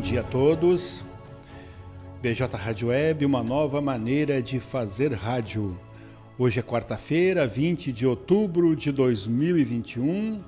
[0.00, 1.04] Bom dia a todos.
[2.22, 5.78] BJ Rádio Web, uma nova maneira de fazer rádio.
[6.38, 10.40] Hoje é quarta-feira, 20 de outubro de 2021,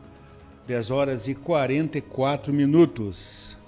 [0.66, 3.58] 10 horas e 44 minutos.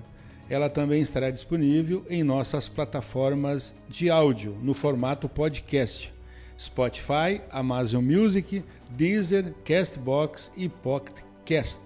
[0.48, 6.12] ela também estará disponível em nossas plataformas de áudio, no formato podcast.
[6.60, 11.80] Spotify, Amazon Music, Deezer, Castbox e Pocket Cast.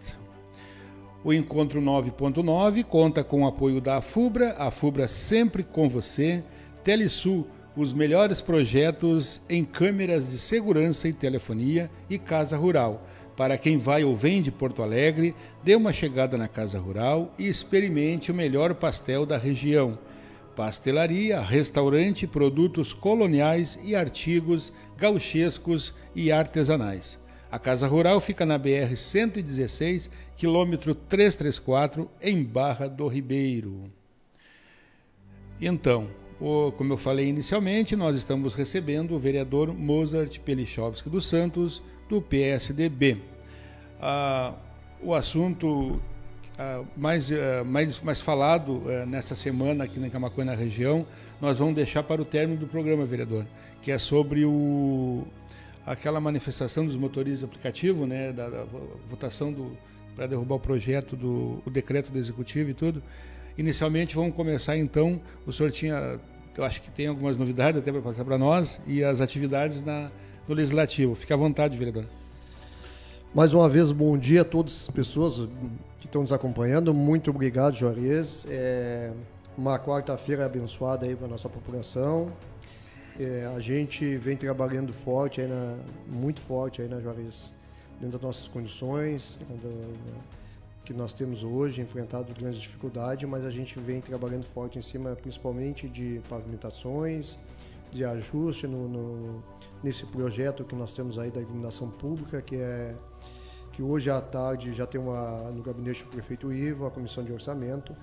[1.23, 6.43] O Encontro 9.9 conta com o apoio da Afubra, a Afubra sempre com você,
[6.83, 7.47] Telesul,
[7.77, 13.03] os melhores projetos em câmeras de segurança e telefonia e Casa Rural
[13.37, 17.49] para quem vai ou vem de Porto Alegre, dê uma chegada na Casa Rural e
[17.49, 19.99] experimente o melhor pastel da região.
[20.55, 27.19] Pastelaria, restaurante, produtos coloniais e artigos gauchescos e artesanais.
[27.51, 33.85] A Casa Rural fica na BR 116, quilômetro 334, em Barra do Ribeiro.
[35.61, 36.09] Então,
[36.77, 43.19] como eu falei inicialmente, nós estamos recebendo o vereador Mozart Pelichovski dos Santos, do PSDB.
[44.01, 44.55] Ah,
[45.01, 46.01] o assunto
[46.59, 51.07] ah, mais, ah, mais, mais falado ah, nessa semana aqui na Camacuã, na região,
[51.41, 53.45] nós vamos deixar para o término do programa, vereador,
[53.83, 55.27] que é sobre o,
[55.85, 58.65] aquela manifestação dos motoristas aplicativo, né, da, da
[59.11, 59.77] votação do
[60.15, 63.03] para derrubar o projeto do o decreto do executivo e tudo.
[63.59, 66.21] Inicialmente vamos começar então, o senhor tinha,
[66.57, 70.11] eu acho que tem algumas novidades até para passar para nós e as atividades na
[70.47, 71.15] no Legislativo.
[71.15, 72.05] Fique à vontade, vereador.
[73.35, 75.49] Mais uma vez, bom dia a todas as pessoas
[76.05, 76.93] que estão nos acompanhando.
[76.93, 78.47] Muito obrigado, Juarez.
[78.49, 79.11] É
[79.57, 82.31] uma quarta-feira abençoada aí para nossa população.
[83.19, 87.55] É, a gente vem trabalhando forte, aí na, muito forte aí na Juarez,
[88.01, 89.71] dentro das nossas condições né, da,
[90.85, 95.17] que nós temos hoje, enfrentado grandes dificuldades, mas a gente vem trabalhando forte em cima,
[95.17, 97.39] principalmente de pavimentações,
[97.91, 99.43] de ajuste no, no,
[99.83, 102.95] nesse projeto que nós temos aí da iluminação pública, que é
[103.75, 107.33] que hoje à tarde já tem uma no gabinete do prefeito Ivo, a comissão de
[107.33, 107.95] orçamento,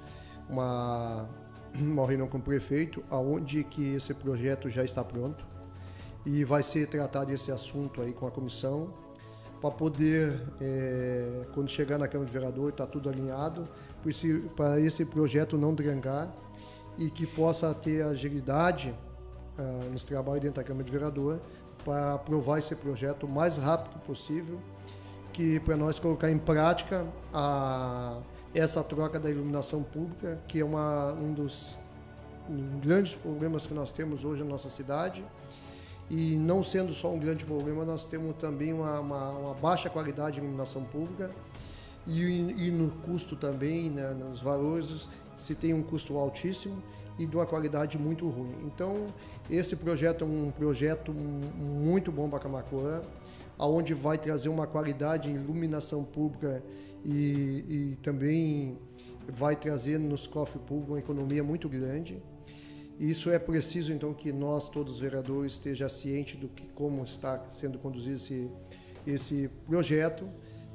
[0.50, 1.30] uma,
[1.80, 5.46] uma reunião com o prefeito, aonde que esse projeto já está pronto
[6.26, 8.94] e vai ser tratado esse assunto aí com a comissão
[9.62, 13.68] para poder, é, quando chegar na Câmara de Vereador, está tudo alinhado,
[14.56, 16.36] para esse projeto não drangar
[16.98, 18.94] e que possa ter agilidade
[19.58, 21.40] uh, nos trabalhos dentro da Câmara de Vereador
[21.86, 24.60] para aprovar esse projeto o mais rápido possível,
[25.34, 28.18] que para nós colocar em prática a,
[28.54, 31.78] essa troca da iluminação pública, que é uma, um dos
[32.82, 35.24] grandes problemas que nós temos hoje na nossa cidade.
[36.10, 40.36] E não sendo só um grande problema, nós temos também uma, uma, uma baixa qualidade
[40.36, 41.32] de iluminação pública
[42.06, 42.22] e,
[42.68, 45.08] e no custo também, né, nos valores,
[45.38, 46.84] se tem um custo altíssimo
[47.18, 48.56] e de uma qualidade muito ruim.
[48.64, 49.08] Então,
[49.50, 53.02] esse projeto é um projeto muito bom para Camacuã,
[53.62, 56.64] aonde vai trazer uma qualidade em iluminação pública
[57.06, 58.78] e, e também
[59.28, 62.22] vai trazer nos cofres públicos uma economia muito grande.
[63.00, 67.48] Isso é preciso então que nós todos os vereadores estejam cientes do que como está
[67.50, 68.50] sendo conduzido esse
[69.06, 70.28] esse projeto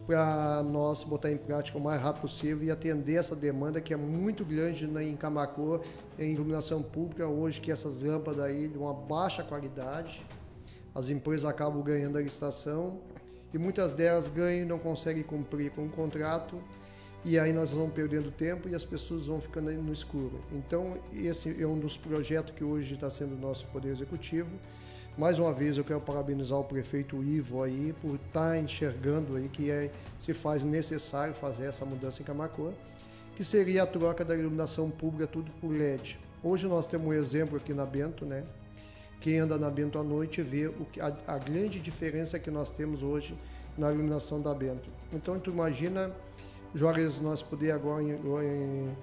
[0.06, 3.97] para nós botar em prática o mais rápido possível e atender essa demanda que é
[3.97, 5.81] muito grande em Camacô,
[6.17, 10.25] em iluminação pública hoje, que essas lâmpadas aí de uma baixa qualidade,
[10.96, 12.98] as empresas acabam ganhando a licitação
[13.52, 16.58] e muitas delas ganham e não conseguem cumprir com o contrato
[17.22, 20.40] e aí nós vamos perdendo tempo e as pessoas vão ficando no escuro.
[20.52, 24.48] Então, esse é um dos projetos que hoje está sendo nosso Poder Executivo
[25.19, 29.48] mais uma vez eu quero parabenizar o prefeito Ivo aí por estar tá enxergando aí
[29.48, 32.72] que é, se faz necessário fazer essa mudança em Camacoa
[33.34, 36.19] que seria a troca da iluminação pública tudo por LED.
[36.43, 38.44] Hoje nós temos um exemplo aqui na Bento, né?
[39.26, 42.70] Quem anda na Bento à noite vê o que, a, a grande diferença que nós
[42.70, 43.37] temos hoje
[43.76, 44.88] na iluminação da Bento.
[45.12, 46.12] Então tu imagina,
[46.73, 48.96] Juarez, nós poder agora em, em,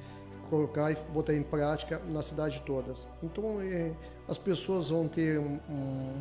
[0.49, 3.05] colocar e botar em prática na cidade todas.
[3.21, 3.91] Então é,
[4.25, 5.59] as pessoas vão ter um,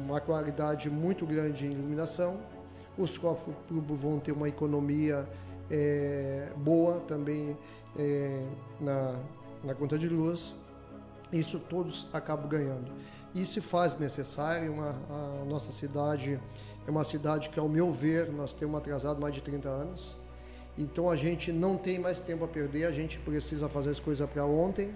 [0.04, 2.40] uma qualidade muito grande em iluminação,
[2.98, 5.24] os cofres vão ter uma economia
[5.70, 7.56] é, boa também
[7.96, 8.44] é,
[8.80, 9.14] na,
[9.62, 10.56] na conta de luz.
[11.32, 12.90] Isso todos acabam ganhando.
[13.34, 16.40] E se faz necessário, uma, a nossa cidade
[16.86, 20.16] é uma cidade que, ao meu ver, nós temos atrasado mais de 30 anos.
[20.76, 24.28] Então a gente não tem mais tempo a perder, a gente precisa fazer as coisas
[24.28, 24.94] para ontem.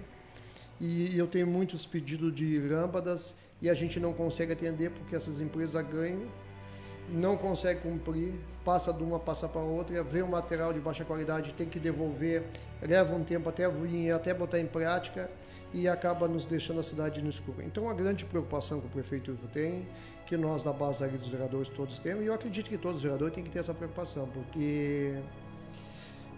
[0.79, 5.41] E eu tenho muitos pedidos de lâmpadas e a gente não consegue atender porque essas
[5.41, 6.27] empresas ganham
[7.09, 8.33] não consegue cumprir,
[8.65, 12.43] passa de uma, passa para outra, vê um material de baixa qualidade, tem que devolver,
[12.81, 15.29] leva um tempo até vir, até botar em prática
[15.73, 17.61] e acaba nos deixando a cidade no escuro.
[17.61, 19.87] Então, a grande preocupação que o prefeito Ivo tem,
[20.25, 23.03] que nós da base ali dos vereadores todos temos, e eu acredito que todos os
[23.03, 25.19] vereadores têm que ter essa preocupação, porque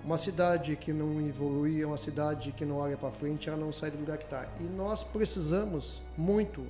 [0.04, 3.72] uma cidade que não evolui é uma cidade que não olha para frente, ela não
[3.72, 4.48] sai do lugar que está.
[4.60, 6.66] E nós precisamos muito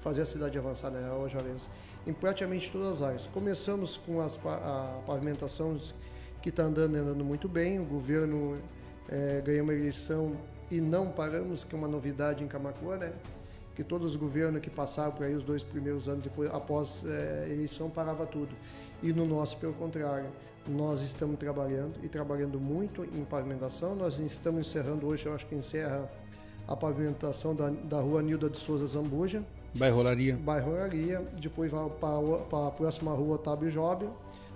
[0.00, 1.68] fazer a cidade avançar, né, Juarez?
[2.06, 3.26] Em praticamente todas as áreas.
[3.26, 5.76] Começamos com as, a pavimentação
[6.40, 7.80] que está andando andando muito bem.
[7.80, 8.56] O governo
[9.08, 10.32] é, ganhou uma eleição
[10.70, 13.12] e não paramos, que é uma novidade em Camacuã, né?
[13.74, 17.48] Que todos os governos que passaram por aí os dois primeiros anos depois, após é,
[17.50, 18.54] eleição, parava tudo.
[19.02, 20.30] E no nosso, pelo contrário,
[20.66, 23.94] nós estamos trabalhando e trabalhando muito em pavimentação.
[23.94, 26.10] Nós estamos encerrando hoje, eu acho que encerra
[26.66, 29.44] a pavimentação da, da rua Nilda de Souza Zambuja,
[29.76, 30.36] Bairro Olaria.
[30.36, 34.08] Bairro Olaria, depois vai para a próxima rua Otávio Job.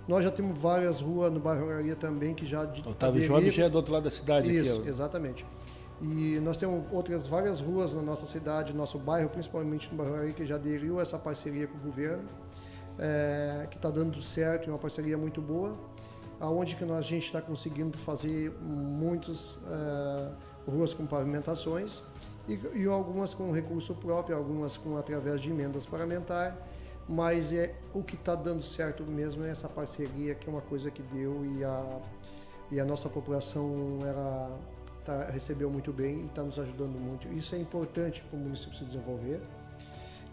[0.07, 2.63] Nós já temos várias ruas no bairro Olaria também que já...
[2.63, 4.53] Otávio Job já é do outro lado da cidade.
[4.53, 5.45] Isso, aqui, exatamente.
[6.01, 10.33] E nós temos outras várias ruas na nossa cidade, no nosso bairro, principalmente no bairro
[10.33, 12.27] que já aderiu a essa parceria com o governo,
[12.97, 15.77] é, que está dando certo, é uma parceria muito boa,
[16.39, 22.01] aonde que nós, a gente está conseguindo fazer muitas é, ruas com pavimentações,
[22.47, 26.57] e, e algumas com recurso próprio, algumas com através de emendas parlamentares,
[27.07, 30.89] mas é o que está dando certo mesmo é essa parceria que é uma coisa
[30.89, 31.99] que deu e a
[32.71, 34.57] e a nossa população ela
[35.05, 37.27] tá, recebeu muito bem e está nos ajudando muito.
[37.33, 39.41] Isso é importante para o município se desenvolver.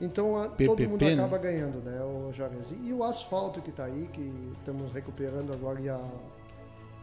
[0.01, 1.43] Então a, PPP, todo mundo acaba né?
[1.43, 2.73] ganhando, né, o Jarez.
[2.83, 6.01] E o asfalto que está aí, que estamos recuperando agora e a,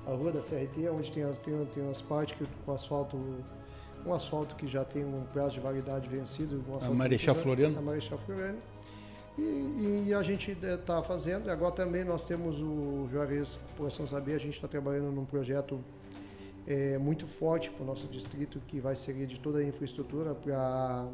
[0.06, 3.18] a rua da CRT, onde tem as, tem, tem as partes que o asfalto
[4.06, 6.64] um asfalto que já tem um prazo de validade vencido.
[6.70, 7.78] Um a Marechal Floriano.
[7.78, 8.60] A Marechal Floriano.
[9.38, 14.40] E, e, a gente está fazendo, agora também nós temos o Juarez, população saber, a
[14.40, 15.84] gente está trabalhando num projeto
[16.68, 21.08] é, muito forte para o nosso distrito, que vai ser de toda a infraestrutura para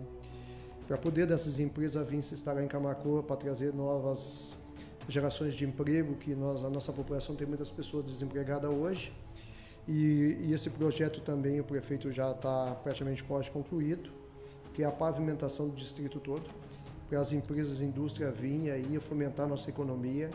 [0.88, 4.58] para poder dessas empresas vir se instalar em Camacoa, para trazer novas
[5.08, 9.13] gerações de emprego, que nós, a nossa população tem muitas pessoas desempregadas hoje.
[9.88, 14.10] E, e esse projeto também o prefeito já está praticamente quase concluído,
[14.74, 16.43] que é a pavimentação do distrito todo,
[17.10, 20.29] para as empresas e indústria virem aí fomentar nossa economia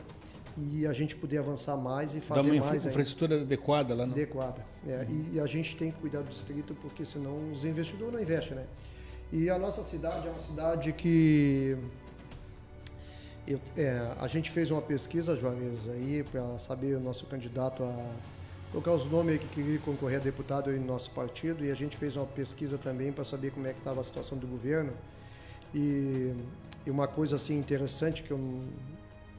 [0.57, 4.13] e a gente poder avançar mais e fazer Dá uma mais infraestrutura adequada lá, não?
[4.13, 4.65] Adequada.
[4.87, 5.25] É, uhum.
[5.35, 8.65] e, a gente tem que cuidar do distrito porque senão os investidores não investem, né?
[9.33, 11.77] E a nossa cidade é uma cidade que
[13.47, 18.11] eu, é, a gente fez uma pesquisa, Juarez, aí para saber o nosso candidato a
[18.73, 22.17] colocar os nomes que queria concorrer a deputado em nosso partido e a gente fez
[22.17, 24.93] uma pesquisa também para saber como é que estava a situação do governo.
[25.75, 26.33] E,
[26.85, 28.65] e, uma coisa assim interessante que eu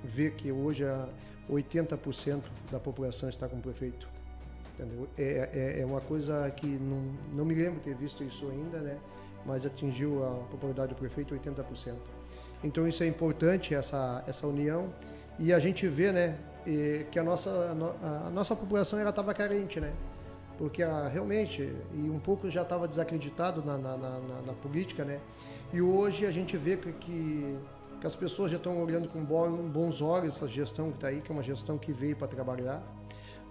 [0.03, 0.83] vi que hoje
[1.49, 4.07] 80% da população está com o prefeito.
[4.73, 5.07] Entendeu?
[5.17, 7.01] É, é, é, uma coisa que não,
[7.33, 8.97] não me lembro ter visto isso ainda, né?
[9.45, 11.95] mas atingiu a popularidade do prefeito 80%.
[12.63, 14.93] Então isso é importante, essa, essa união.
[15.39, 16.37] E a gente vê, né,
[17.11, 17.49] que a nossa,
[18.03, 19.93] a nossa população estava carente, né?
[20.57, 25.19] Porque a, realmente, e um pouco já estava desacreditado na, na, na, na, política, né?
[25.71, 27.59] E hoje a gente vê que, que,
[27.99, 31.31] que as pessoas já estão olhando com bons olhos essa gestão que está aí, que
[31.31, 32.83] é uma gestão que veio para trabalhar,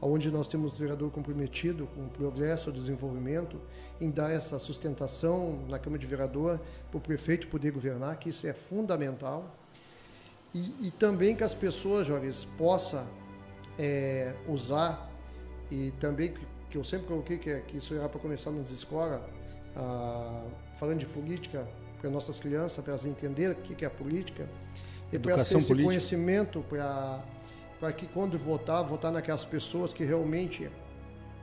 [0.01, 3.61] onde nós temos o vereador comprometido com o progresso, o desenvolvimento,
[4.01, 6.61] em dar essa sustentação na Câmara de Vereador
[6.91, 9.51] para o prefeito poder governar, que isso é fundamental.
[10.55, 13.07] E, e também que as pessoas, Joris, possam
[13.79, 15.11] é, usar,
[15.71, 19.21] e também que, que, eu sempre coloquei que, que isso era para começar nas escolas,
[19.75, 20.45] ah,
[20.79, 21.67] falando de política
[22.01, 24.49] para nossas crianças, para elas entenderem o que, é política,
[25.13, 25.89] e para elas terem esse política.
[25.89, 27.23] conhecimento para
[27.79, 30.71] para que quando votar, votar naquelas pessoas que realmente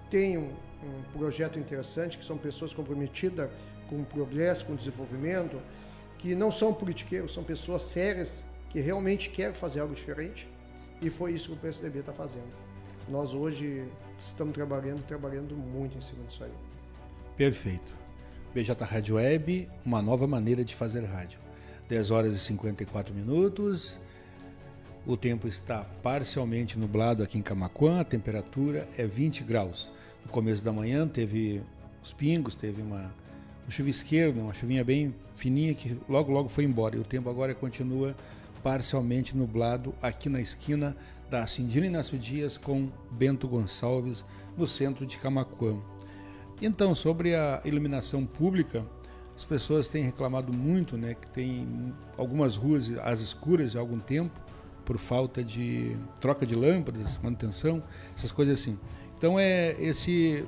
[0.10, 0.50] tenham
[0.84, 3.50] um projeto interessante, que são pessoas comprometidas
[3.88, 5.62] com o progresso, com o desenvolvimento,
[6.18, 10.50] que não são politiqueiros, são pessoas sérias que realmente querem fazer algo diferente.
[11.02, 12.52] E foi isso que o PSDB está fazendo.
[13.10, 16.54] Nós hoje estamos trabalhando, trabalhando muito em cima disso aí.
[17.36, 17.94] Perfeito.
[18.54, 21.40] BJ Rádio Web, uma nova maneira de fazer rádio.
[21.90, 23.98] 10 horas e 54 minutos.
[25.08, 29.90] O tempo está parcialmente nublado aqui em Camacuã, a temperatura é 20 graus.
[30.24, 31.64] No começo da manhã teve
[32.04, 33.12] os pingos, teve uma,
[33.68, 36.96] um chuvisqueiro, uma chuvinha bem fininha que logo logo foi embora.
[36.96, 38.16] E o tempo agora continua
[38.62, 40.96] parcialmente nublado aqui na esquina
[41.28, 44.24] da Cindina Inácio Dias com Bento Gonçalves,
[44.56, 45.82] no centro de Camacuã.
[46.66, 48.86] Então, sobre a iluminação pública,
[49.36, 54.40] as pessoas têm reclamado muito, né, que tem algumas ruas às escuras há algum tempo
[54.86, 57.84] por falta de troca de lâmpadas, manutenção,
[58.16, 58.80] essas coisas assim.
[59.18, 60.46] Então é esse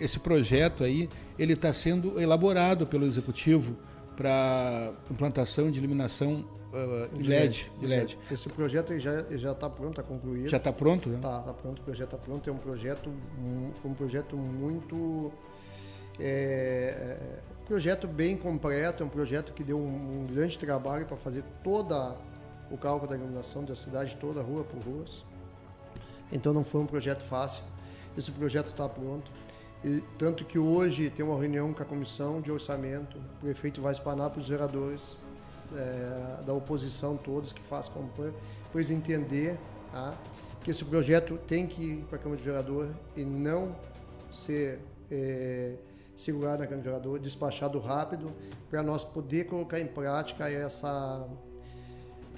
[0.00, 3.76] esse projeto aí, ele está sendo elaborado pelo executivo
[4.16, 8.18] para implantação de iluminação uh, de LED, de LED.
[8.30, 10.48] Esse projeto já já está pronto, está concluído.
[10.48, 11.16] Já está pronto, né?
[11.16, 12.48] Está tá pronto, o projeto está pronto.
[12.48, 13.10] É um projeto,
[13.74, 15.32] foi um projeto muito
[16.18, 17.18] é,
[17.66, 22.16] projeto bem completo, é um projeto que deu um, um grande trabalho para fazer toda
[22.70, 25.04] o cálculo da iluminação da cidade toda, rua por rua.
[26.32, 27.62] Então não foi um projeto fácil.
[28.16, 29.30] Esse projeto está pronto.
[29.84, 33.92] E, tanto que hoje tem uma reunião com a comissão de orçamento, o prefeito vai
[33.92, 35.16] espanar para os vereadores
[35.74, 38.34] é, da oposição todos que fazem campanha,
[38.72, 39.58] para entender
[39.92, 40.14] tá,
[40.62, 43.74] que esse projeto tem que ir para a Câmara de Vereador e não
[44.32, 44.80] ser
[45.10, 45.74] é,
[46.16, 48.32] segurado na Câmara de Vereador, despachado rápido,
[48.68, 51.26] para nós poder colocar em prática essa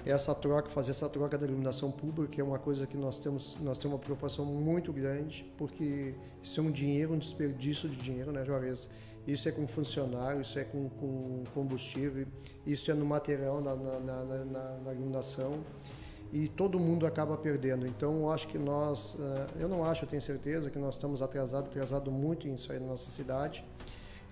[0.05, 3.77] essa troca, fazer essa troca da iluminação pública, é uma coisa que nós temos, nós
[3.77, 8.45] temos uma preocupação muito grande, porque isso é um dinheiro, um desperdício de dinheiro, né,
[8.45, 8.89] Juarez?
[9.27, 12.25] Isso é com funcionário, isso é com, com combustível,
[12.65, 15.59] isso é no material, na, na, na, na, iluminação,
[16.31, 17.85] e todo mundo acaba perdendo.
[17.85, 21.21] Então, eu acho que nós, eh, eu não acho, eu tenho certeza que nós estamos
[21.21, 23.65] atrasados, atrasado muito isso aí na nossa cidade.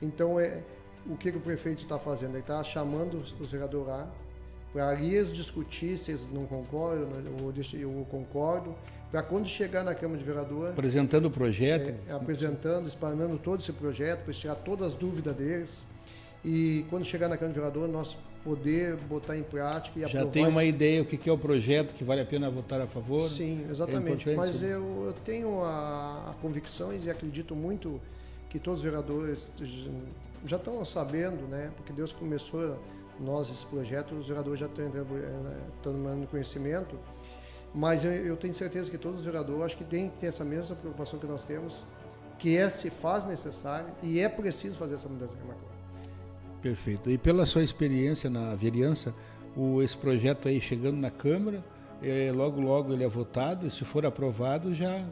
[0.02, 0.64] Então, é,
[1.06, 2.32] o que, que o prefeito está fazendo?
[2.32, 4.08] Ele está chamando os vereadores
[4.78, 7.10] para eles discutir se eles não concordam,
[7.42, 8.76] ou eu concordo,
[9.10, 10.70] para quando chegar na Câmara de Vereador...
[10.70, 11.96] Apresentando o projeto.
[12.08, 15.84] É, apresentando, explanando todo esse projeto, para tirar todas as dúvidas deles.
[16.46, 20.46] E quando chegar na Câmara de Vereador, nós poder botar em prática e Já tem
[20.46, 20.70] uma esse...
[20.70, 23.28] ideia o que é o projeto que vale a pena votar a favor?
[23.28, 24.30] Sim, exatamente.
[24.30, 28.00] É Mas eu, eu tenho a, a convicções e acredito muito
[28.48, 29.52] que todos os vereadores
[30.46, 31.72] já estão sabendo, né?
[31.76, 32.78] Porque Deus começou
[33.20, 34.86] nós, esse projeto, os vereadores já estão
[35.82, 36.98] tomando eh, conhecimento,
[37.74, 40.44] mas eu, eu, tenho certeza que todos os vereadores, acho que tem que ter essa
[40.44, 41.86] mesma preocupação que nós temos,
[42.38, 45.58] que é se faz necessário e é preciso fazer essa mudança Câmara.
[46.62, 47.10] Perfeito.
[47.10, 49.14] E pela sua experiência na vereança,
[49.56, 51.64] o, esse projeto aí chegando na Câmara,
[52.02, 55.04] é, logo logo ele é votado e se for aprovado já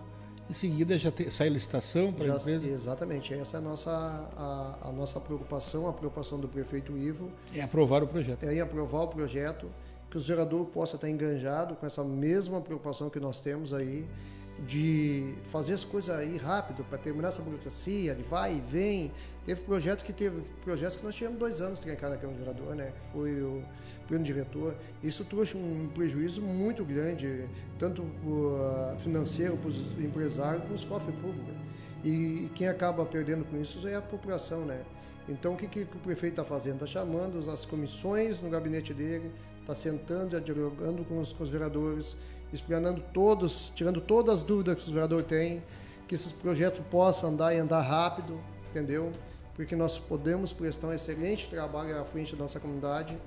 [0.49, 2.67] em seguida já sai a licitação para a empresa?
[2.67, 7.31] Exatamente, essa é a nossa, a, a, nossa preocupação, a preocupação do prefeito Ivo.
[7.53, 8.43] É aprovar o projeto.
[8.43, 9.69] É em aprovar o projeto,
[10.09, 14.07] que o gerador possa estar enganjado com essa mesma preocupação que nós temos aí
[14.59, 19.11] de fazer as coisas aí rápido para terminar essa burocracia, de vai e vem.
[19.45, 22.75] Teve projetos que teve projetos que nós tivemos dois anos trancado na Câmara de Vereador,
[22.75, 22.91] né?
[22.91, 23.63] Que foi o
[24.07, 24.75] pleno diretor.
[25.03, 27.45] Isso trouxe um prejuízo muito grande,
[27.77, 28.03] tanto
[28.99, 31.53] financeiro para os empresários, para os cofres públicos.
[32.03, 34.83] E quem acaba perdendo com isso é a população, né?
[35.27, 36.75] Então, o que, que o prefeito está fazendo?
[36.75, 42.15] Está chamando as comissões no gabinete dele, está sentando, dialogando com os, com os vereadores,
[42.55, 45.63] explanando todos, tirando todas as dúvidas que os vereadores têm,
[46.07, 49.11] que esses projetos possam andar e andar rápido, entendeu?
[49.55, 53.17] Porque nós podemos prestar um excelente trabalho à frente da nossa comunidade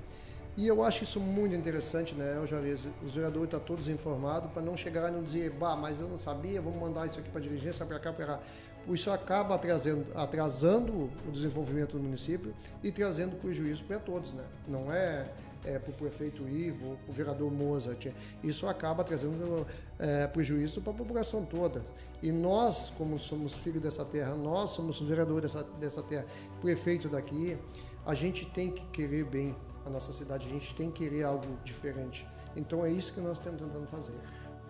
[0.59, 2.89] e eu acho isso muito interessante, né, Juarez?
[3.05, 6.19] Os vereadores estão todos informados para não chegar e não dizer, bah, mas eu não
[6.19, 8.41] sabia, vamos mandar isso aqui para a dirigência, para cá, para cá.
[8.89, 14.43] Isso acaba atrasando, atrasando o desenvolvimento do município e trazendo prejuízo para todos, né?
[14.67, 15.29] Não é,
[15.65, 18.09] é para o prefeito Ivo, o vereador Mozart.
[18.43, 19.67] Isso acaba trazendo
[19.99, 21.85] é, prejuízo para a população toda.
[22.23, 26.27] E nós, como somos filhos dessa terra, nós somos vereadores dessa, dessa terra,
[26.61, 27.57] prefeito daqui,
[28.05, 29.55] a gente tem que querer bem
[29.87, 30.47] a nossa cidade.
[30.47, 32.27] A gente tem que querer algo diferente.
[32.57, 34.19] Então é isso que nós estamos tentando fazer.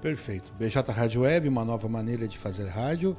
[0.00, 0.52] Perfeito.
[0.54, 3.16] BJ Rádio Web, uma nova maneira de fazer rádio.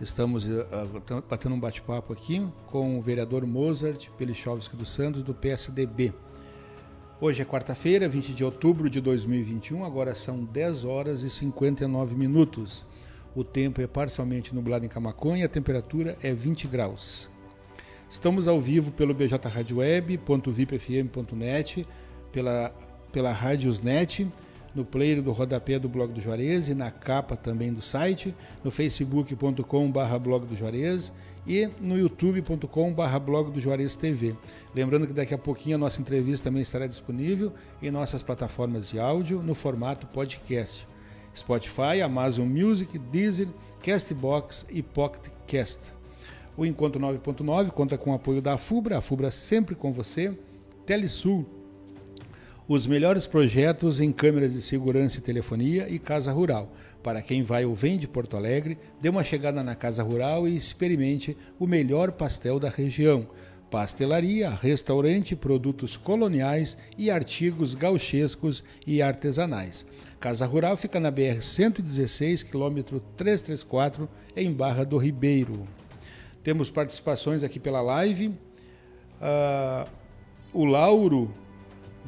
[0.00, 6.14] Estamos uh, batendo um bate-papo aqui com o vereador Mozart Pelichovski dos Santos, do PSDB.
[7.22, 12.82] Hoje é quarta-feira, 20 de outubro de 2021, agora são 10 horas e 59 minutos.
[13.36, 17.28] O tempo é parcialmente nublado em Camaconha e a temperatura é 20 graus.
[18.08, 21.86] Estamos ao vivo pelo bjradioweb.vipfm.net,
[22.32, 22.74] pela,
[23.12, 24.26] pela Rádiosnet,
[24.74, 28.70] no player do rodapé do Blog do Juarez e na capa também do site, no
[28.70, 31.12] facebook.com.br blog do Juarez
[31.46, 34.34] e no youtube.com.br blog do Juarez TV.
[34.74, 38.98] Lembrando que daqui a pouquinho a nossa entrevista também estará disponível em nossas plataformas de
[38.98, 40.86] áudio no formato podcast.
[41.34, 43.48] Spotify, Amazon Music, Deezer,
[43.82, 45.92] Castbox e Pocket Cast.
[46.56, 50.36] O Encontro 9.9 conta com o apoio da FUBRA, a FUBRA sempre com você,
[50.84, 51.46] Telesul,
[52.72, 56.72] os melhores projetos em câmeras de segurança e telefonia e Casa Rural.
[57.02, 60.54] Para quem vai ou vem de Porto Alegre, dê uma chegada na Casa Rural e
[60.54, 63.26] experimente o melhor pastel da região.
[63.72, 69.84] Pastelaria, restaurante, produtos coloniais e artigos gauchescos e artesanais.
[70.20, 75.66] Casa Rural fica na BR 116, quilômetro 334, em Barra do Ribeiro.
[76.44, 78.28] Temos participações aqui pela live.
[78.28, 79.90] Uh,
[80.52, 81.34] o Lauro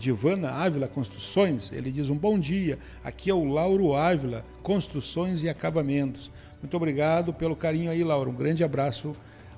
[0.03, 2.77] Divana Ávila Construções, ele diz um bom dia.
[3.05, 6.29] Aqui é o Lauro Ávila, Construções e Acabamentos.
[6.61, 8.33] Muito obrigado pelo carinho aí, Lauro.
[8.33, 9.15] Um grande abraço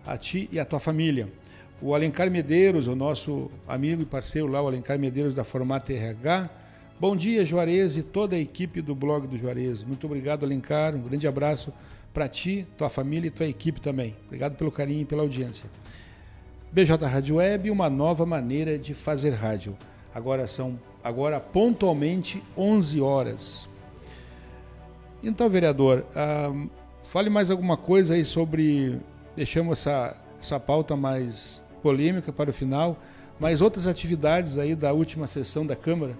[0.06, 1.32] a ti e a tua família.
[1.80, 6.50] O Alencar Medeiros, o nosso amigo e parceiro lá, o Alencar Medeiros da Formata RH.
[7.00, 9.82] Bom dia, Juarez e toda a equipe do blog do Juarez.
[9.82, 10.94] Muito obrigado, Alencar.
[10.94, 11.72] Um grande abraço
[12.12, 14.14] para ti, tua família e tua equipe também.
[14.26, 15.64] Obrigado pelo carinho e pela audiência.
[16.70, 19.74] BJ Rádio Web, uma nova maneira de fazer rádio.
[20.14, 23.68] Agora são agora pontualmente 11 horas.
[25.22, 26.52] Então, vereador, ah,
[27.02, 29.00] fale mais alguma coisa aí sobre
[29.34, 32.98] deixamos essa essa pauta mais polêmica para o final,
[33.40, 36.14] mas outras atividades aí da última sessão da Câmara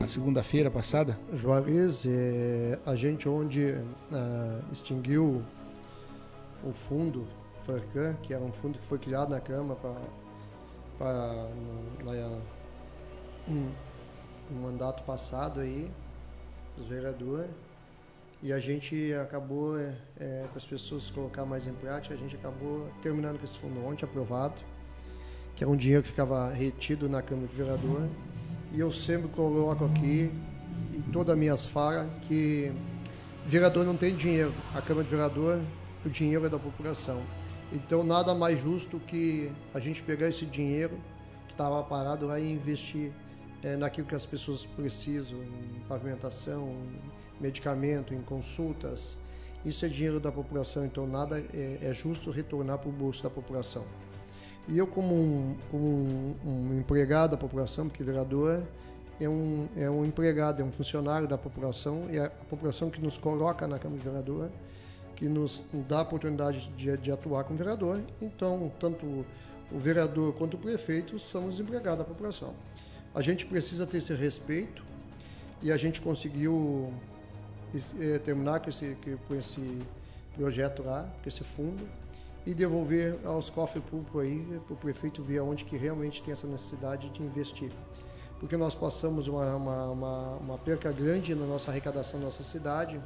[0.00, 1.16] na segunda-feira passada?
[1.32, 3.72] Juarez, é, a gente onde
[4.12, 5.42] ah, extinguiu
[6.64, 7.24] o fundo
[7.64, 9.78] Farcan, que era um fundo que foi criado na Câmara
[10.98, 11.48] para
[13.48, 15.90] um mandato passado aí
[16.76, 17.50] dos vereadores
[18.42, 22.36] e a gente acabou, é, é para as pessoas colocar mais em prática, a gente
[22.36, 24.54] acabou terminando com esse fundo ontem aprovado,
[25.54, 28.08] que é um dinheiro que ficava retido na Câmara de Vereador.
[28.72, 30.30] E eu sempre coloco aqui,
[30.92, 32.70] em todas as minhas falas, que
[33.46, 34.52] vereador não tem dinheiro.
[34.74, 35.60] A Câmara de Vereador,
[36.04, 37.22] o dinheiro é da população.
[37.72, 41.00] Então, nada mais justo que a gente pegar esse dinheiro
[41.48, 43.12] que estava parado lá e investir
[43.66, 49.18] é, naquilo que as pessoas precisam, em pavimentação, em medicamento, em consultas.
[49.64, 53.30] Isso é dinheiro da população, então nada é, é justo retornar para o bolso da
[53.30, 53.84] população.
[54.68, 58.62] E eu, como um, como um, um empregado da população, porque vereador
[59.20, 63.18] é um, é um empregado, é um funcionário da população, é a população que nos
[63.18, 64.50] coloca na Câmara de Vereador,
[65.16, 68.00] que nos dá a oportunidade de, de atuar como vereador.
[68.20, 69.24] Então, tanto
[69.72, 72.54] o vereador quanto o prefeito somos empregados da população.
[73.16, 74.84] A gente precisa ter esse respeito
[75.62, 76.92] e a gente conseguiu
[77.98, 78.94] é, terminar com esse,
[79.26, 79.78] com esse
[80.34, 81.88] projeto lá, com esse fundo
[82.44, 86.46] e devolver aos cofres públicos aí, para o prefeito ver onde que realmente tem essa
[86.46, 87.72] necessidade de investir.
[88.38, 93.00] Porque nós passamos uma, uma, uma, uma perca grande na nossa arrecadação da nossa cidade,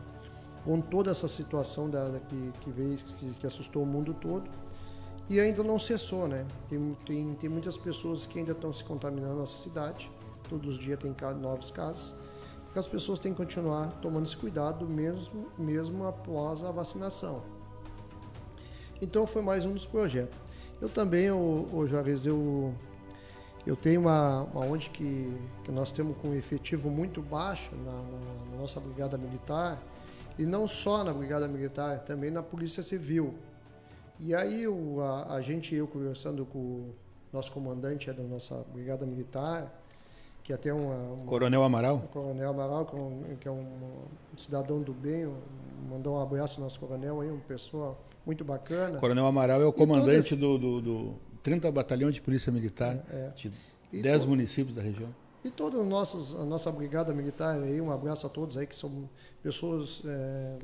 [0.65, 4.51] com toda essa situação da que, que, veio, que, que assustou o mundo todo
[5.29, 6.47] e ainda não cessou, né?
[6.69, 10.11] Tem, tem, tem muitas pessoas que ainda estão se contaminando na nossa cidade.
[10.49, 12.15] Todos os dias tem novos casos.
[12.75, 17.43] As pessoas têm que continuar tomando esse cuidado mesmo, mesmo após a vacinação.
[19.03, 20.39] Então foi mais um dos projetos.
[20.81, 22.75] Eu também, o, o Juarez, eu,
[23.67, 28.51] eu tenho uma, uma onde que, que nós temos com efetivo muito baixo na, na,
[28.53, 29.83] na nossa brigada militar,
[30.39, 33.35] e não só na brigada militar, também na polícia civil.
[34.21, 36.95] E aí o, a, a gente eu conversando com o
[37.33, 39.83] nosso comandante é da nossa brigada militar,
[40.43, 42.87] que até uma, uma Coronel Amaral, Coronel Amaral
[43.41, 45.37] que é um, é um cidadão do bem, um,
[45.89, 48.99] mandou um abraço ao nosso coronel aí, uma pessoa muito bacana.
[48.99, 53.33] Coronel Amaral é o comandante do, do, do 30 Batalhão de Polícia Militar é, é.
[53.35, 55.09] de 10 municípios da região.
[55.43, 55.85] E toda a
[56.45, 59.09] nossa brigada militar aí, um abraço a todos aí que são
[59.43, 60.59] pessoas é,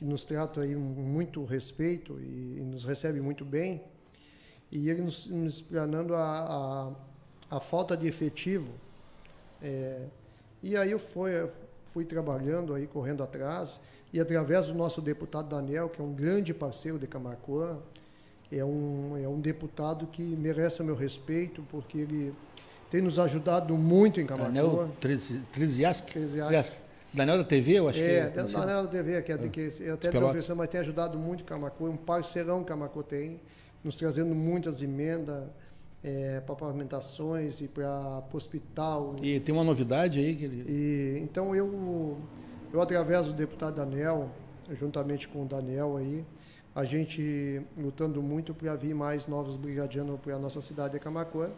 [0.00, 3.84] que nos tratam aí muito respeito e, e nos recebe muito bem.
[4.72, 6.94] E ele nos, nos explanando a,
[7.50, 8.72] a, a, falta de efetivo.
[9.60, 10.06] É,
[10.62, 11.32] e aí eu fui,
[11.92, 13.78] fui trabalhando aí, correndo atrás,
[14.10, 17.78] e através do nosso deputado Daniel, que é um grande parceiro de Camacuã,
[18.50, 22.34] é um, é um deputado que merece o meu respeito, porque ele
[22.88, 24.50] tem nos ajudado muito em Camacuã.
[24.50, 24.88] Daniel
[26.10, 26.80] Triziaski?
[27.12, 28.42] Daniel da TV, eu acho é, que é.
[28.44, 31.86] Daniel da TV, que é, que é até professor, mas tem ajudado muito o Camacô,
[31.86, 33.40] é um parceirão que o Camacô tem,
[33.82, 35.44] nos trazendo muitas emendas
[36.02, 39.16] é, para pavimentações e para o hospital.
[39.22, 40.64] E tem uma novidade aí que ele...
[40.68, 42.16] E, então eu,
[42.72, 44.30] eu, através do deputado Daniel,
[44.72, 46.24] juntamente com o Daniel aí,
[46.74, 51.50] a gente lutando muito para vir mais novos brigadianos para a nossa cidade de Camacuã.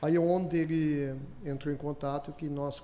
[0.00, 2.82] Aí ontem ele entrou em contato que nós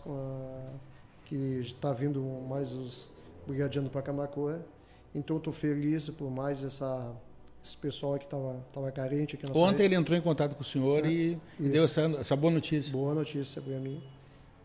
[1.27, 3.11] que está vindo mais os
[3.47, 4.61] brigadianos para Camacuã.
[5.15, 7.15] Então estou feliz por mais essa
[7.63, 10.65] esse pessoal que estava tava carente aqui na Ontem ele entrou em contato com o
[10.65, 12.93] senhor é, e, e deu essa, essa boa notícia.
[12.93, 14.01] Boa notícia para mim.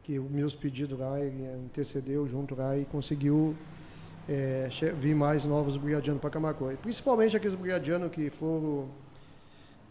[0.03, 3.55] Que os meus pedidos lá, ele intercedeu junto lá e conseguiu
[4.29, 4.69] é,
[4.99, 6.75] vir mais novos brigadianos para Camacuã.
[6.75, 8.87] Principalmente aqueles brigadianos que foram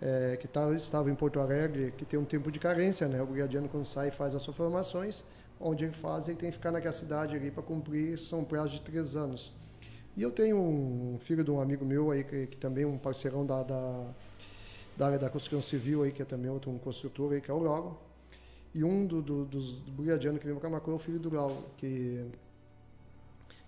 [0.00, 3.20] é, que tá, estavam em Porto Alegre, que tem um tempo de carência, né?
[3.20, 5.24] O brigadiano quando sai faz as suas formações,
[5.60, 8.80] onde ele faz, ele tem que ficar naquela cidade ali para cumprir, são prazos de
[8.80, 9.52] três anos.
[10.16, 12.96] E eu tenho um filho de um amigo meu aí, que, que também é um
[12.98, 14.06] parceirão da, da,
[14.96, 17.54] da, área da construção civil aí, que é também outro um construtor aí, que é
[17.54, 17.98] o Lauro.
[18.74, 21.64] E um do, do, dos brigadianos que vem para Camacô é o filho do Lauro,
[21.76, 22.24] que,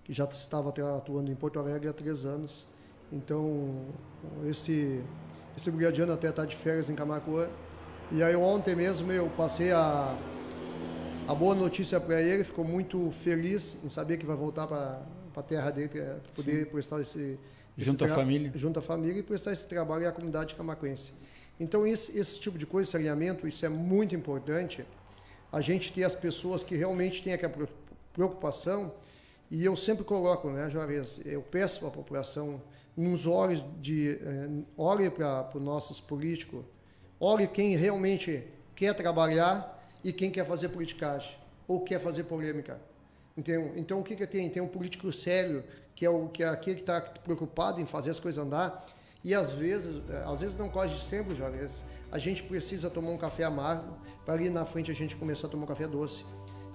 [0.03, 2.65] que já estava atuando em Porto Alegre há três anos.
[3.11, 3.85] Então,
[4.45, 5.03] esse,
[5.55, 7.47] esse brigadiano até está de férias em Camacuã.
[8.11, 10.17] E aí ontem mesmo eu passei a
[11.27, 15.01] a boa notícia para ele, ficou muito feliz em saber que vai voltar para
[15.35, 15.89] a terra dele,
[16.35, 16.71] poder Sim.
[16.71, 17.39] prestar esse,
[17.77, 21.13] esse junto à família, junto à família e prestar esse trabalho à comunidade camacuense.
[21.59, 24.85] Então esse, esse tipo de coisa, esse alinhamento, isso é muito importante.
[25.51, 27.53] A gente ter as pessoas que realmente têm aquela
[28.11, 28.91] preocupação
[29.49, 32.61] e eu sempre coloco, né, Juarez, eu peço para a população
[32.97, 36.63] nos olhos de eh, olhe para os nossos políticos,
[37.19, 38.43] olhe quem realmente
[38.75, 39.72] quer trabalhar
[40.03, 41.35] e quem quer fazer politicagem
[41.67, 42.79] ou quer fazer polêmica.
[43.37, 44.49] Então, então o que, que tem?
[44.49, 45.63] Tem um político sério,
[45.95, 48.85] que é, o, que é aquele que está preocupado em fazer as coisas andar,
[49.23, 53.17] e às vezes, eh, às vezes não quase sempre, Juarez, a gente precisa tomar um
[53.17, 56.25] café amargo para ali na frente a gente começar a tomar um café doce.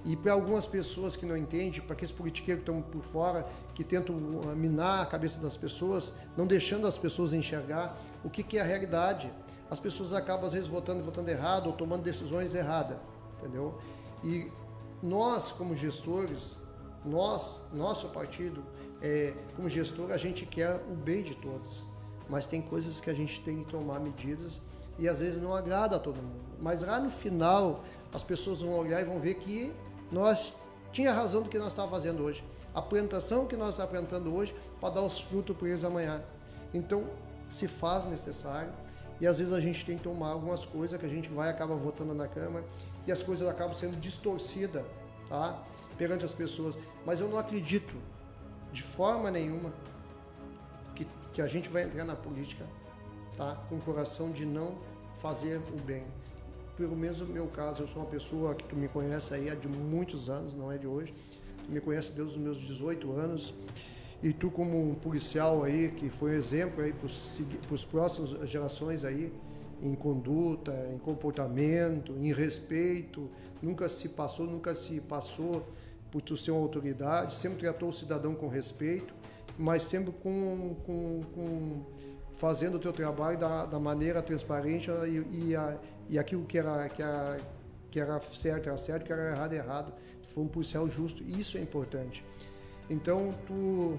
[0.05, 3.85] E para algumas pessoas que não entendem, para aqueles politiqueiros que estão por fora, que
[3.85, 8.57] tentam uh, minar a cabeça das pessoas, não deixando as pessoas enxergar o que, que
[8.57, 9.31] é a realidade,
[9.71, 12.97] as pessoas acabam às vezes votando votando errado ou tomando decisões erradas
[13.39, 13.79] entendeu?
[14.23, 14.51] E
[15.03, 16.59] nós, como gestores,
[17.05, 18.63] nós, nosso partido,
[19.01, 21.87] é, como gestor, a gente quer o bem de todos,
[22.29, 24.61] mas tem coisas que a gente tem que tomar medidas
[24.99, 26.41] e às vezes não agrada a todo mundo.
[26.61, 29.73] Mas lá no final, as pessoas vão olhar e vão ver que
[30.11, 30.53] nós
[30.93, 32.45] tinha razão do que nós estávamos fazendo hoje.
[32.75, 36.23] A plantação que nós estamos plantando hoje para dar os frutos para eles amanhã.
[36.75, 37.05] Então,
[37.49, 38.71] se faz necessário
[39.21, 41.75] e às vezes a gente tem que tomar algumas coisas que a gente vai acaba
[41.75, 42.65] votando na Câmara
[43.07, 44.85] e as coisas acabam sendo distorcidas,
[45.29, 45.63] tá?
[45.97, 46.77] Perante as pessoas.
[47.05, 47.95] Mas eu não acredito
[48.73, 49.73] de forma nenhuma
[50.95, 52.65] que, que a gente vai entrar na política,
[53.37, 53.57] tá?
[53.69, 54.79] Com o coração de não
[55.19, 56.05] fazer o bem.
[56.77, 59.55] Pelo menos no meu caso, eu sou uma pessoa que tu me conhece aí há
[59.55, 61.13] de muitos anos, não é de hoje.
[61.65, 63.53] Tu me conhece desde os meus 18 anos.
[64.23, 67.07] E tu como um policial aí, que foi um exemplo aí para
[67.75, 69.33] os próximas gerações aí,
[69.81, 73.31] em conduta, em comportamento, em respeito,
[73.63, 75.65] nunca se passou, nunca se passou
[76.11, 79.15] por tu ser uma autoridade, sempre tratou o cidadão com respeito,
[79.57, 81.83] mas sempre com, com, com
[82.39, 85.79] fazendo o teu trabalho da, da maneira transparente e, e, a,
[86.09, 87.37] e aquilo que era, que, era,
[87.91, 89.93] que era certo era certo, que era errado errado.
[90.23, 92.25] Tu foi um policial justo, isso é importante.
[92.91, 93.99] Então, tu,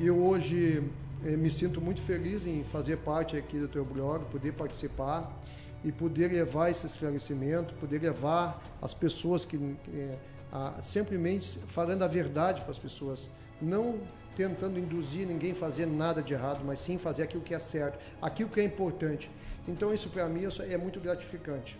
[0.00, 0.82] eu hoje
[1.24, 5.34] eu me sinto muito feliz em fazer parte aqui do teu blog, poder participar
[5.82, 10.18] e poder levar esse esclarecimento, poder levar as pessoas que é,
[10.52, 14.00] a, simplesmente falando a verdade para as pessoas, não
[14.36, 17.98] tentando induzir ninguém a fazer nada de errado, mas sim fazer aquilo que é certo,
[18.20, 19.30] aquilo que é importante.
[19.66, 21.78] Então isso para mim é muito gratificante.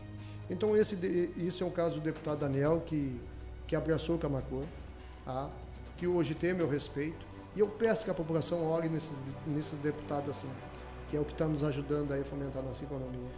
[0.49, 0.97] Então esse
[1.37, 3.21] isso é um caso do deputado Daniel que
[3.67, 4.63] que abraçou o Camacô,
[5.25, 5.51] tá?
[5.97, 7.27] Que hoje tem meu respeito
[7.57, 10.49] e eu peço que a população olhe nesses, nesses deputados assim,
[11.09, 13.31] que é o que está nos ajudando a fomentar a nossa economia.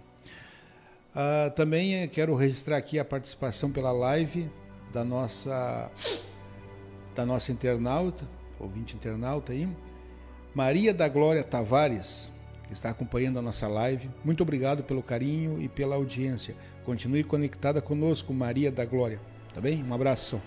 [1.14, 4.48] Uh, também quero registrar aqui a participação pela live
[4.92, 5.90] da nossa,
[7.14, 8.24] da nossa internauta,
[8.58, 9.68] ouvinte internauta aí.
[10.54, 12.28] Maria da Glória Tavares,
[12.66, 14.10] que está acompanhando a nossa live.
[14.24, 16.54] Muito obrigado pelo carinho e pela audiência.
[16.84, 19.20] Continue conectada conosco, Maria da Glória.
[19.54, 19.82] Tá bem?
[19.82, 20.40] Um abraço.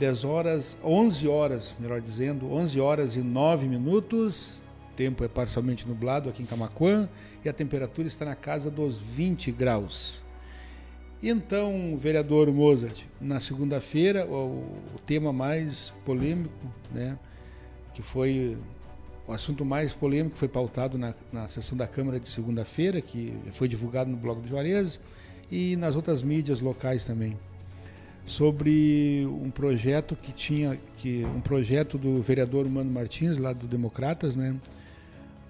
[0.00, 4.58] 10 horas, 11 horas, melhor dizendo, 11 horas e 9 minutos.
[4.90, 7.06] O tempo é parcialmente nublado aqui em Camaquã
[7.44, 10.22] e a temperatura está na casa dos 20 graus.
[11.22, 17.18] Então, vereador Mozart, na segunda-feira, o, o, tema mais polêmico, né,
[17.92, 18.56] que foi
[19.28, 23.68] o assunto mais polêmico, foi pautado na, na sessão da Câmara de segunda-feira, que foi
[23.68, 24.98] divulgado no blog do Juarez
[25.50, 27.36] e nas outras mídias locais também
[28.30, 34.36] sobre um projeto que tinha que um projeto do vereador Mano Martins lá do Democratas,
[34.36, 34.54] né,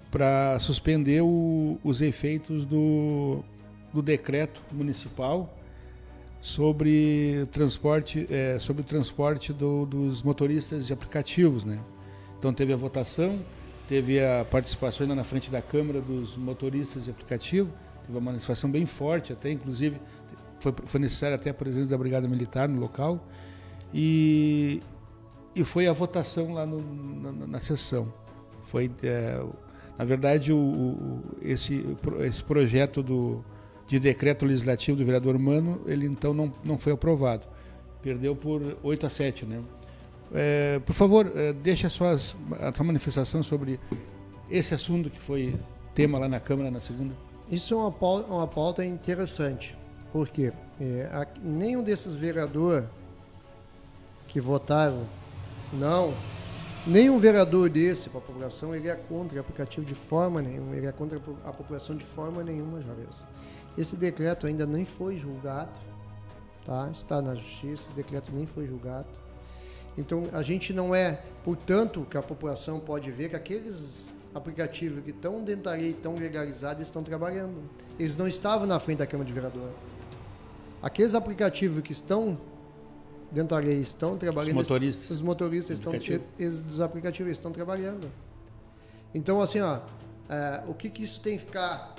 [0.09, 3.43] para suspender o, os efeitos do,
[3.93, 5.55] do decreto municipal
[6.41, 11.79] sobre transporte é, sobre o transporte do, dos motoristas de aplicativos, né.
[12.39, 13.41] Então teve a votação,
[13.87, 18.71] teve a participação ainda na frente da Câmara dos motoristas de aplicativo, teve uma manifestação
[18.71, 19.97] bem forte até, inclusive
[20.61, 23.19] foi, foi necessária até a presença da Brigada Militar no local.
[23.93, 24.81] E,
[25.55, 28.13] e foi a votação lá no, na, na, sessão.
[28.65, 29.43] Foi, é,
[29.97, 31.83] na verdade, o, o, esse,
[32.19, 33.43] esse projeto do,
[33.87, 37.47] de decreto legislativo do vereador Mano, ele então não, não foi aprovado.
[38.01, 39.61] Perdeu por 8 a 7, né?
[40.33, 43.79] É, por favor, é, deixe a, suas, a sua manifestação sobre
[44.49, 45.55] esse assunto que foi
[45.93, 47.13] tema lá na Câmara na segunda.
[47.49, 49.75] Isso é uma pauta, uma pauta interessante.
[50.11, 52.85] Porque é, nenhum desses vereadores
[54.27, 55.07] que votaram
[55.73, 56.13] não,
[56.85, 60.85] nenhum vereador desse para a população ele é contra o aplicativo de forma nenhuma, ele
[60.87, 63.25] é contra a população de forma nenhuma, Juarez.
[63.77, 65.79] Esse decreto ainda nem foi julgado,
[66.65, 66.89] tá?
[66.91, 69.07] está na justiça, esse decreto nem foi julgado.
[69.97, 75.11] Então a gente não é, portanto, que a população pode ver que aqueles aplicativos que
[75.11, 77.57] estão dentro da lei, estão legalizados, estão trabalhando.
[77.99, 79.69] Eles não estavam na frente da Câmara de Vereador.
[80.81, 82.37] Aqueles aplicativos que estão
[83.31, 84.59] dentro da lei estão trabalhando.
[84.59, 85.11] Os motoristas.
[85.11, 88.11] Os motoristas estão, eles, dos aplicativos estão trabalhando.
[89.13, 89.79] Então, assim, ó,
[90.29, 91.95] é, o que, que isso tem que ficar?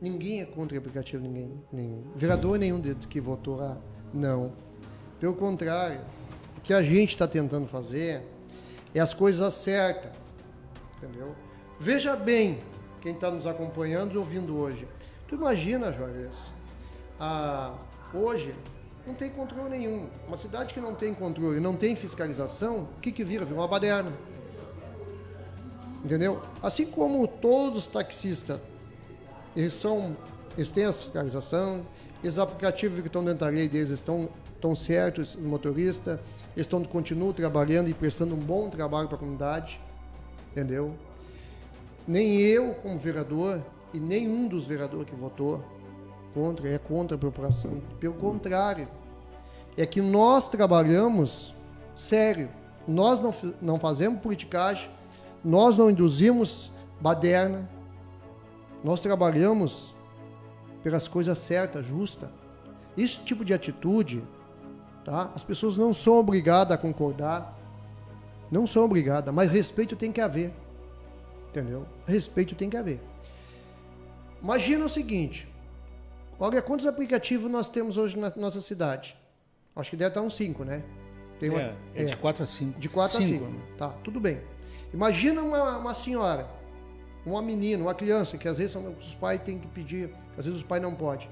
[0.00, 1.62] Ninguém é contra o aplicativo, ninguém.
[1.72, 2.02] Nenhum.
[2.14, 3.78] Vereador nenhum que votou lá,
[4.12, 4.52] não.
[5.18, 6.00] Pelo contrário,
[6.58, 8.22] o que a gente está tentando fazer
[8.94, 10.12] é as coisas certas.
[10.98, 11.34] Entendeu?
[11.78, 12.60] Veja bem
[13.00, 14.86] quem está nos acompanhando e ouvindo hoje.
[15.26, 16.52] Tu imagina, Juarez,
[17.18, 17.74] ah,
[18.12, 18.54] hoje
[19.06, 20.08] não tem controle nenhum.
[20.26, 23.44] Uma cidade que não tem controle, não tem fiscalização, o que, que vira?
[23.44, 24.12] Vira uma baderna.
[26.04, 26.42] Entendeu?
[26.62, 28.60] Assim como todos os taxistas,
[29.56, 30.16] eles são,
[30.56, 31.86] eles têm a fiscalização,
[32.22, 36.20] esses aplicativos que estão dentro da lei deles estão, estão certos, o motorista,
[36.54, 39.80] eles estão, continuam trabalhando e prestando um bom trabalho para a comunidade,
[40.50, 40.94] entendeu?
[42.06, 45.64] Nem eu, como vereador, e nenhum dos vereadores que votou,
[46.34, 47.80] contra, é contra a população.
[48.00, 48.88] Pelo contrário,
[49.76, 51.54] é que nós trabalhamos
[51.94, 52.50] sério.
[52.86, 54.90] Nós não, não fazemos politicagem,
[55.42, 56.70] nós não induzimos
[57.00, 57.68] baderna,
[58.82, 59.94] nós trabalhamos
[60.82, 62.28] pelas coisas certas, justas.
[62.96, 64.22] Esse tipo de atitude,
[65.04, 65.30] tá?
[65.34, 67.58] as pessoas não são obrigadas a concordar,
[68.50, 70.52] não são obrigadas, mas respeito tem que haver.
[71.48, 71.86] Entendeu?
[72.06, 73.00] Respeito tem que haver.
[74.42, 75.48] Imagina o seguinte:
[76.38, 79.16] Olha quantos aplicativos nós temos hoje na nossa cidade.
[79.74, 80.82] Acho que deve estar uns 5, né?
[81.38, 82.78] Tem uma, é, é, de 4 a 5.
[82.78, 83.44] De 4 a 5.
[83.44, 83.60] Né?
[83.76, 84.40] Tá, tudo bem.
[84.92, 86.48] Imagina uma, uma senhora,
[87.26, 90.66] uma menina, uma criança, que às vezes os pais têm que pedir, às vezes os
[90.66, 91.28] pais não podem.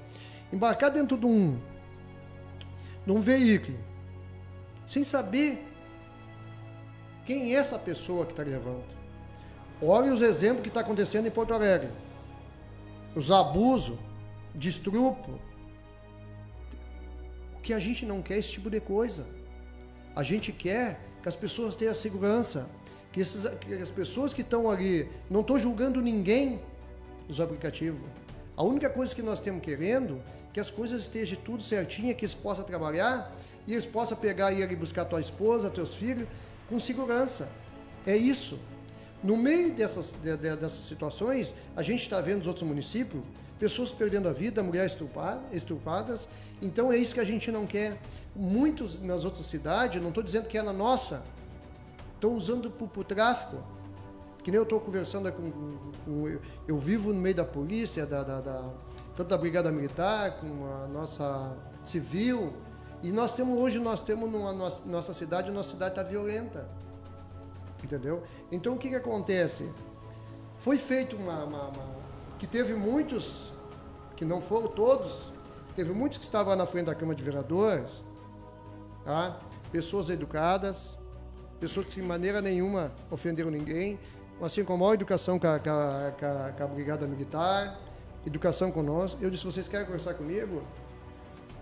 [0.51, 1.57] Embarcar dentro de um,
[3.05, 3.77] de um veículo,
[4.85, 5.65] sem saber
[7.25, 8.83] quem é essa pessoa que está levando.
[9.81, 11.89] Olha os exemplos que está acontecendo em Porto Alegre.
[13.15, 13.97] Os abusos
[14.55, 15.39] de estrupo.
[17.55, 19.25] O que a gente não quer é esse tipo de coisa.
[20.15, 22.69] A gente quer que as pessoas tenham segurança,
[23.11, 26.59] que, esses, que as pessoas que estão ali, não estou julgando ninguém
[27.27, 28.01] nos aplicativos.
[28.55, 32.25] A única coisa que nós temos querendo é que as coisas estejam tudo certinho, que
[32.25, 33.35] eles possam trabalhar
[33.65, 36.27] e eles possam pegar e ir ali buscar tua esposa, teus filhos,
[36.69, 37.49] com segurança.
[38.05, 38.59] É isso.
[39.23, 43.23] No meio dessas, de, de, dessas situações, a gente está vendo nos outros municípios
[43.63, 44.93] pessoas perdendo a vida, mulheres
[45.53, 46.27] estupradas.
[46.61, 47.97] Então é isso que a gente não quer.
[48.35, 51.23] Muitos nas outras cidades, não estou dizendo que é na nossa,
[52.15, 53.63] estão usando para o tráfico.
[54.43, 55.49] Que nem eu estou conversando com,
[56.03, 58.69] com, eu, eu, vivo no meio da polícia, da, da, da,
[59.15, 62.51] tanto da Brigada Militar, com a nossa civil,
[63.01, 66.67] E nós temos hoje, nós temos numa nossa, nossa cidade, nossa cidade está violenta.
[67.81, 68.23] Entendeu?
[68.51, 69.71] Então o que, que acontece?
[70.57, 72.03] Foi feito uma, uma, uma,
[72.37, 73.52] que teve muitos,
[74.15, 75.31] que não foram todos,
[75.75, 78.03] teve muitos que estavam na frente da Câmara de Vereadores,
[79.03, 79.39] tá?
[79.71, 80.97] pessoas educadas,
[81.59, 83.99] pessoas que de maneira nenhuma ofenderam ninguém,
[84.41, 87.79] assim como a educação com a, com a, com a Brigada Militar,
[88.25, 89.19] educação conosco.
[89.21, 90.61] Eu disse, vocês querem conversar comigo?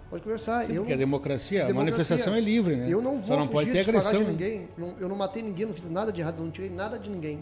[0.09, 0.65] Pode conversar.
[0.65, 2.87] Sim, eu, porque a democracia, a manifestação é livre, né?
[2.89, 4.25] Eu não vou Só não pode ter agressão.
[4.25, 4.67] de ninguém.
[4.99, 7.41] Eu não matei ninguém, não fiz nada de errado, não tirei nada de ninguém.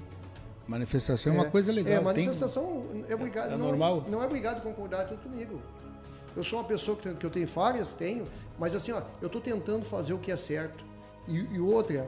[0.70, 1.94] Manifestação é, é uma coisa legal.
[1.94, 3.06] É, manifestação tem...
[3.10, 3.50] é obrigado.
[3.50, 4.06] É, é não, normal.
[4.08, 5.60] Não é obrigado a concordar tudo comigo.
[6.38, 8.28] Eu sou uma pessoa que, que eu tenho falhas, tenho,
[8.60, 10.86] mas assim, ó, eu estou tentando fazer o que é certo.
[11.28, 12.08] E, e outra,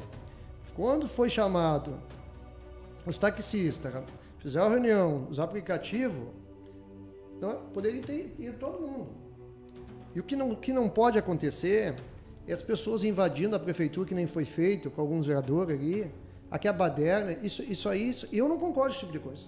[0.76, 1.98] quando foi chamado
[3.04, 4.04] os taxistas,
[4.38, 6.28] fizeram a reunião, os aplicativos,
[7.36, 9.10] então, poderia ter ido todo mundo.
[10.14, 11.96] E o que não, que não pode acontecer
[12.48, 16.12] é as pessoas invadindo a prefeitura, que nem foi feito com alguns vereadores ali,
[16.52, 19.44] aqui a baderna, isso, isso aí, isso, eu não concordo com esse tipo de coisa.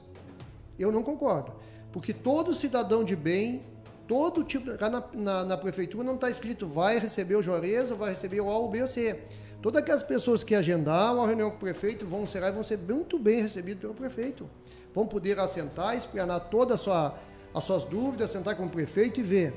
[0.79, 1.51] Eu não concordo.
[1.91, 3.61] Porque todo cidadão de bem,
[4.07, 8.09] todo tipo, na, na, na prefeitura não está escrito vai receber o Juarez ou vai
[8.09, 9.19] receber o A, o B ou C.
[9.61, 13.19] Todas aquelas pessoas que agendaram a reunião com o prefeito vão ser, vão ser muito
[13.19, 14.49] bem recebidos pelo prefeito.
[14.93, 17.15] Vão poder assentar, explanar todas sua,
[17.53, 19.53] as suas dúvidas, sentar com o prefeito e ver.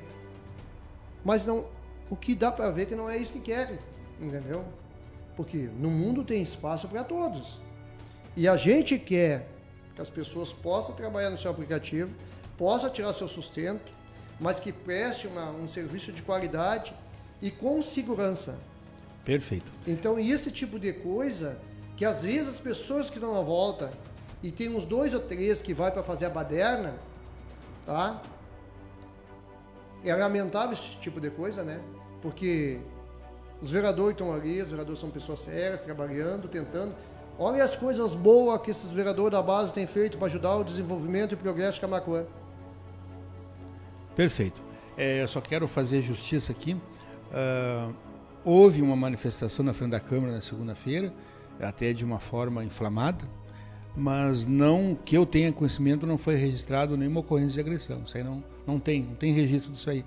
[1.24, 1.66] Mas não,
[2.08, 3.78] o que dá para ver é que não é isso que querem,
[4.20, 4.64] entendeu?
[5.36, 7.60] Porque no mundo tem espaço para todos.
[8.34, 9.48] E a gente quer
[9.94, 12.14] que as pessoas possam trabalhar no seu aplicativo,
[12.56, 13.92] possam tirar seu sustento,
[14.40, 16.94] mas que preste uma, um serviço de qualidade
[17.40, 18.58] e com segurança.
[19.24, 19.70] Perfeito.
[19.86, 21.58] Então, esse tipo de coisa,
[21.96, 23.92] que às vezes as pessoas que dão a volta
[24.42, 26.94] e tem uns dois ou três que vai para fazer a baderna,
[27.84, 28.22] tá?
[30.04, 31.80] É lamentável esse tipo de coisa, né?
[32.22, 32.78] Porque
[33.60, 36.94] os vereadores estão ali, os vereadores são pessoas sérias, trabalhando, tentando.
[37.38, 41.32] Olha as coisas boas que esses vereadores da base têm feito para ajudar o desenvolvimento
[41.32, 42.24] e progresso de Camacuã.
[44.14, 44.62] Perfeito.
[44.96, 46.72] É, eu só quero fazer justiça aqui.
[46.74, 47.94] Uh,
[48.42, 51.12] houve uma manifestação na frente da Câmara na segunda-feira,
[51.60, 53.24] até de uma forma inflamada,
[53.94, 58.02] mas não que eu tenha conhecimento não foi registrado nenhuma ocorrência de agressão.
[58.06, 60.04] Isso aí não, não tem, não tem registro disso aí.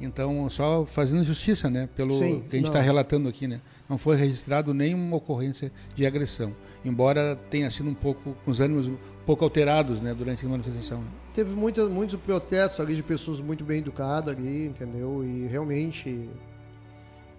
[0.00, 3.98] Então, só fazendo justiça, né, pelo Sim, que a gente está relatando aqui, né, não
[3.98, 8.96] foi registrado nenhuma ocorrência de agressão, embora tenha sido um pouco com os ânimos um
[9.26, 11.02] pouco alterados, né, durante a manifestação.
[11.34, 15.24] Teve muitos muitos protestos ali de pessoas muito bem educadas ali, entendeu?
[15.24, 16.28] E realmente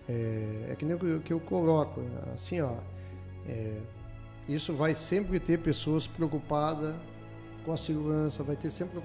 [0.07, 2.01] é, é que nem o que, que eu coloco,
[2.33, 2.75] assim, ó,
[3.47, 3.77] é,
[4.49, 6.95] isso vai sempre ter pessoas preocupadas
[7.63, 8.99] com a segurança, vai ter sempre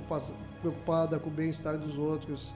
[0.61, 2.55] preocupada com o bem-estar dos outros.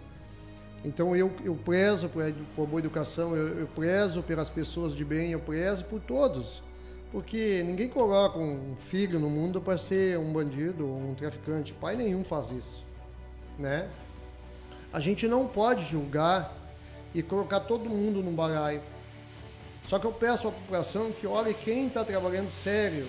[0.84, 2.22] Então eu, eu prezo por,
[2.54, 6.62] por boa educação, eu, eu prezo pelas pessoas de bem, eu prezo por todos.
[7.10, 11.72] Porque ninguém coloca um filho no mundo para ser um bandido ou um traficante.
[11.72, 12.84] Pai nenhum faz isso,
[13.58, 13.88] né?
[14.92, 16.54] A gente não pode julgar
[17.14, 18.82] e colocar todo mundo num balaio.
[19.84, 23.06] Só que eu peço à população que olhe quem está trabalhando sério.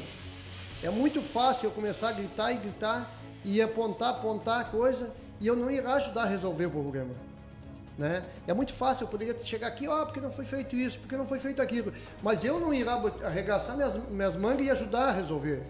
[0.81, 3.11] É muito fácil eu começar a gritar e gritar
[3.43, 5.11] e apontar, apontar coisa
[5.41, 7.28] e eu não ir ajudar a resolver o problema.
[7.99, 8.23] Né?
[8.47, 11.17] É muito fácil, eu poderia chegar aqui, ó, oh, porque não foi feito isso, porque
[11.17, 11.91] não foi feito aquilo,
[12.23, 12.93] mas eu não irá
[13.25, 15.63] arregaçar minhas, minhas mangas e ajudar a resolver.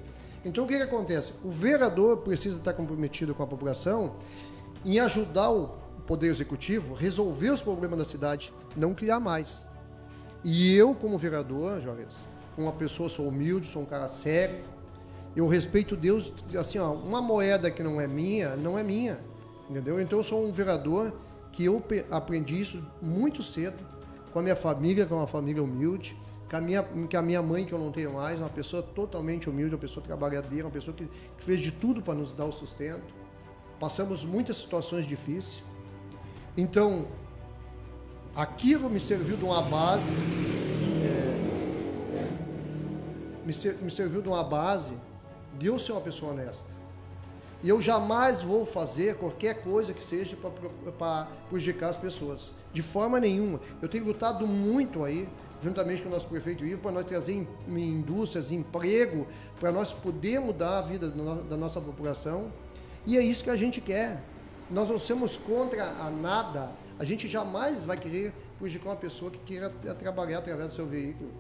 [0.46, 1.34] Então o que, que acontece?
[1.44, 4.18] O vereador precisa estar comprometido com a população
[4.86, 9.68] em ajudar o Poder Executivo resolver os problemas da cidade, não criar mais.
[10.44, 12.06] E eu, como vereador, Jorge,
[12.56, 14.60] uma pessoa, sou humilde, sou um cara sério,
[15.36, 19.20] eu respeito Deus, assim, ó, uma moeda que não é minha, não é minha,
[19.68, 20.00] entendeu?
[20.00, 21.12] Então eu sou um vereador
[21.52, 23.78] que eu aprendi isso muito cedo
[24.32, 26.18] com a minha família, que é uma família humilde,
[26.50, 29.50] com a minha, com a minha mãe, que eu não tenho mais, uma pessoa totalmente
[29.50, 32.52] humilde, uma pessoa trabalhadeira, uma pessoa que, que fez de tudo para nos dar o
[32.52, 33.14] sustento.
[33.80, 35.64] Passamos muitas situações difíceis.
[36.58, 37.08] Então,
[38.36, 40.14] aquilo me serviu de uma base,
[41.04, 42.28] é,
[43.46, 44.98] me, ser, me serviu de uma base
[45.58, 46.79] de eu ser uma pessoa honesta.
[47.62, 50.38] E eu jamais vou fazer qualquer coisa que seja
[50.98, 52.52] para prejudicar as pessoas.
[52.72, 53.60] De forma nenhuma.
[53.82, 55.28] Eu tenho lutado muito aí,
[55.62, 59.28] juntamente com o nosso prefeito Ivo, para nós trazer indústrias, emprego,
[59.60, 62.52] para nós poder mudar a vida da nossa população.
[63.06, 64.24] E é isso que a gente quer.
[64.70, 66.72] Nós não somos contra a nada.
[66.98, 71.32] A gente jamais vai querer prejudicar uma pessoa que queira trabalhar através do seu veículo.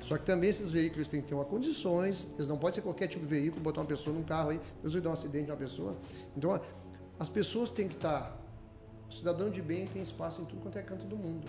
[0.00, 3.08] Só que também esses veículos têm que ter uma condições, eles não podem ser qualquer
[3.08, 5.50] tipo de veículo, botar uma pessoa num carro aí, Deus vai dar um acidente de
[5.50, 5.96] uma pessoa.
[6.36, 6.60] Então,
[7.18, 8.38] as pessoas têm que estar.
[9.08, 11.48] O cidadão de bem tem espaço em tudo quanto é canto do mundo.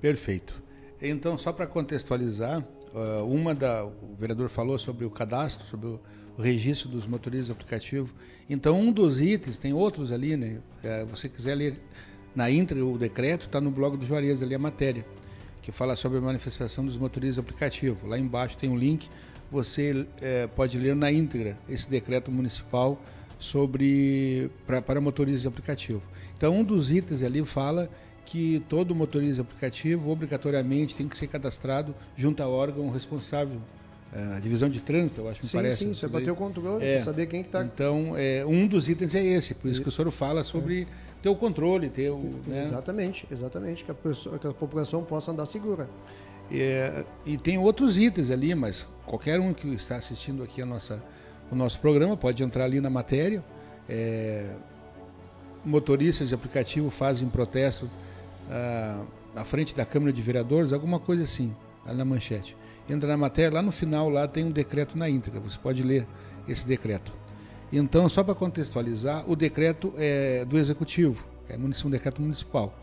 [0.00, 0.60] Perfeito.
[1.00, 6.00] Então, só para contextualizar, uh, uma da o vereador falou sobre o cadastro, sobre o,
[6.38, 8.10] registro dos motoristas aplicativos.
[8.48, 10.62] Então, um dos itens, tem outros ali, né?
[10.82, 11.82] É, você quiser ler
[12.34, 15.04] na íntegra o decreto, está no blog do Juarez ali a matéria,
[15.62, 17.98] que fala sobre a manifestação dos motoristas aplicativos.
[18.08, 19.08] Lá embaixo tem um link,
[19.50, 23.00] você é, pode ler na íntegra esse decreto municipal
[23.38, 26.02] sobre pra, para motoristas aplicativos.
[26.36, 27.88] Então, um dos itens ali fala
[28.24, 33.60] que todo motorista aplicativo obrigatoriamente tem que ser cadastrado junto ao órgão responsável
[34.12, 35.78] a divisão de trânsito, eu acho que sim, parece.
[35.78, 37.64] Sim, sim, você bater o controle, é, saber quem está.
[37.64, 40.86] Então, é, um dos itens é esse, por isso que o senhor fala sobre é.
[41.22, 42.18] Ter o controle, ter o.
[42.46, 42.60] Né?
[42.60, 45.88] Exatamente, exatamente, que a, pessoa, que a população possa andar segura.
[46.50, 51.02] É, e tem outros itens ali, mas qualquer um que está assistindo aqui a nossa,
[51.50, 53.42] o nosso programa pode entrar ali na matéria.
[53.88, 54.54] É,
[55.64, 57.88] motoristas de aplicativo fazem protesto
[58.50, 61.54] ah, na frente da Câmara de Vereadores, alguma coisa assim,
[61.86, 62.56] ali na manchete
[62.88, 66.06] entra na matéria, lá no final lá tem um decreto na íntegra, você pode ler
[66.48, 67.12] esse decreto.
[67.72, 72.78] Então, só para contextualizar, o decreto é do Executivo, é um decreto municipal.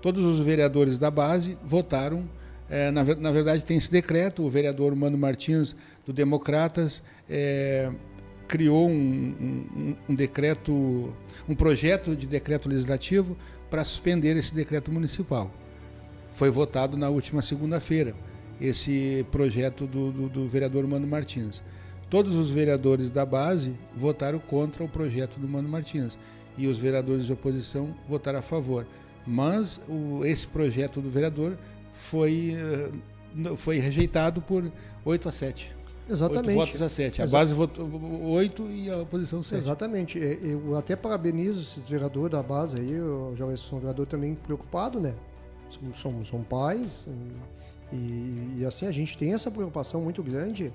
[0.00, 2.28] Todos os vereadores da base votaram,
[2.70, 5.74] é, na, na, verdade tem esse decreto, o vereador Mano Martins,
[6.06, 7.90] do Democratas, é,
[8.46, 11.12] criou um, um, um decreto,
[11.48, 13.36] um projeto de decreto legislativo
[13.68, 15.50] para suspender esse decreto municipal.
[16.34, 18.14] Foi votado na última segunda-feira
[18.60, 21.62] esse projeto do, do, do, vereador Mano Martins.
[22.10, 26.16] Todos os vereadores da base votaram contra o projeto do Mano Martins
[26.56, 28.86] e os vereadores de oposição votaram a favor.
[29.26, 31.58] Mas o, esse projeto do vereador
[31.92, 34.70] foi, eh, foi rejeitado por
[35.04, 35.76] 8 a 7.
[36.08, 36.48] Exatamente.
[36.48, 37.22] 8 votos a 7.
[37.22, 37.86] A base votou
[38.30, 39.54] 8 e a oposição 7.
[39.56, 40.18] Exatamente.
[40.18, 45.14] Eu até parabenizo esses vereadores da base aí, o João são vereador também preocupado, né?
[45.94, 47.06] São, são pais.
[47.06, 47.58] E
[47.92, 50.72] e, e, assim a gente tem essa preocupação muito grande.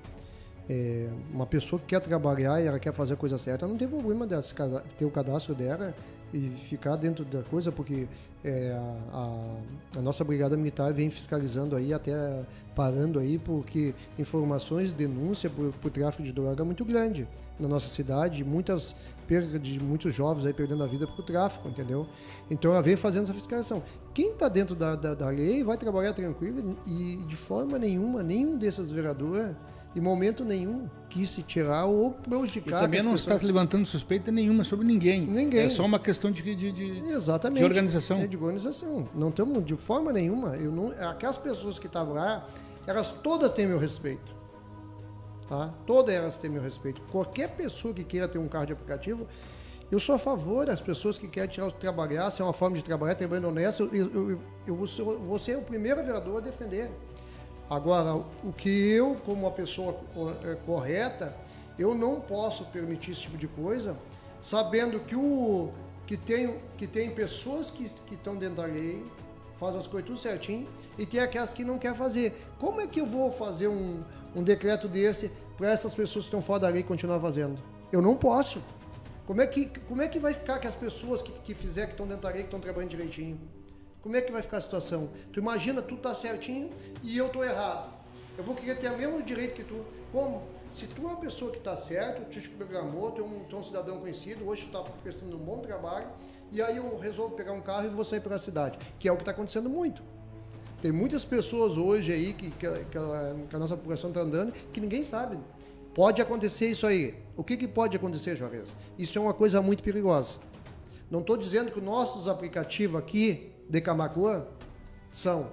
[0.68, 3.86] É, uma pessoa que quer trabalhar e ela quer fazer a coisa certa, não tem
[3.86, 4.26] problema
[4.96, 5.94] ter o cadastro dela
[6.32, 8.08] e ficar dentro da coisa, porque
[8.44, 8.76] é,
[9.12, 12.44] a, a, nossa brigada militar vem fiscalizando aí, até
[12.74, 17.88] parando aí, porque informações, denúncia por, por tráfico de droga é muito grande na nossa
[17.88, 18.96] cidade, muitas
[19.26, 22.06] perda de muitos jovens aí perdendo a vida por tráfico, entendeu?
[22.50, 23.82] Então ela vem fazendo essa fiscalização.
[24.12, 28.58] Quem está dentro da, da, da, lei vai trabalhar tranquilo e de forma nenhuma, nenhum
[28.58, 29.54] desses vereadores,
[29.94, 32.78] em momento nenhum, quis se tirar ou prejudicar.
[32.78, 33.36] E também não pessoas...
[33.36, 35.24] está levantando suspeita nenhuma sobre ninguém.
[35.24, 35.66] Ninguém.
[35.66, 37.60] É só uma questão de, de, de, Exatamente.
[37.60, 38.18] de organização.
[38.18, 39.08] É de organização.
[39.14, 40.56] Não temos de forma nenhuma.
[40.56, 42.46] Eu não, aquelas pessoas que estavam lá,
[42.86, 44.34] elas todas têm meu respeito.
[45.48, 45.72] Tá?
[45.86, 47.00] Todas elas têm meu respeito.
[47.02, 49.28] Qualquer pessoa que queira ter um carro de aplicativo,
[49.90, 52.82] eu sou a favor das pessoas que querem tirar, trabalhar, se é uma forma de
[52.82, 56.90] trabalhar, trabalhando honesto, eu, eu, eu vou, ser, vou ser o primeiro vereador a defender.
[57.68, 59.96] Agora, o que eu, como uma pessoa
[60.44, 61.34] é, correta,
[61.78, 63.96] eu não posso permitir esse tipo de coisa,
[64.40, 65.70] sabendo que, o,
[66.06, 69.04] que, tem, que tem pessoas que, que estão dentro da lei,
[69.56, 72.34] faz as coisas tudo certinho, e tem aquelas que não querem fazer.
[72.58, 74.02] Como é que eu vou fazer um,
[74.36, 77.58] um decreto desse para essas pessoas que estão fora da lei continuar fazendo?
[77.90, 78.62] Eu não posso.
[79.26, 81.92] Como é que, como é que vai ficar que as pessoas que, que fizer, que
[81.92, 83.40] estão dentro da lei, que estão trabalhando direitinho?
[84.04, 85.08] Como é que vai ficar a situação?
[85.32, 86.68] Tu imagina, tu tá certinho
[87.02, 87.90] e eu tô errado.
[88.36, 89.82] Eu vou querer ter o mesmo direito que tu.
[90.12, 90.42] Como?
[90.70, 93.56] Se tu é uma pessoa que está certo, tu te programou, tu é, um, tu
[93.56, 96.08] é um cidadão conhecido, hoje tu está prestando um bom trabalho,
[96.52, 99.16] e aí eu resolvo pegar um carro e vou sair pela cidade, que é o
[99.16, 100.02] que está acontecendo muito.
[100.82, 104.52] Tem muitas pessoas hoje aí que, que, que, a, que a, nossa população está andando
[104.70, 105.40] que ninguém sabe.
[105.94, 107.14] Pode acontecer isso aí.
[107.38, 108.76] O que, que pode acontecer, Juarez?
[108.98, 110.40] Isso é uma coisa muito perigosa.
[111.10, 114.46] Não estou dizendo que os nossos aplicativos aqui de Camacuã
[115.10, 115.50] são,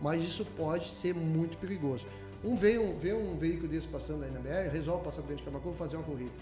[0.00, 2.06] mas isso pode ser muito perigoso.
[2.44, 5.44] Um vê um, vê um veículo desse passando aí na BR, resolve passar dentro de
[5.44, 6.32] Camacuã e fazer uma corrida.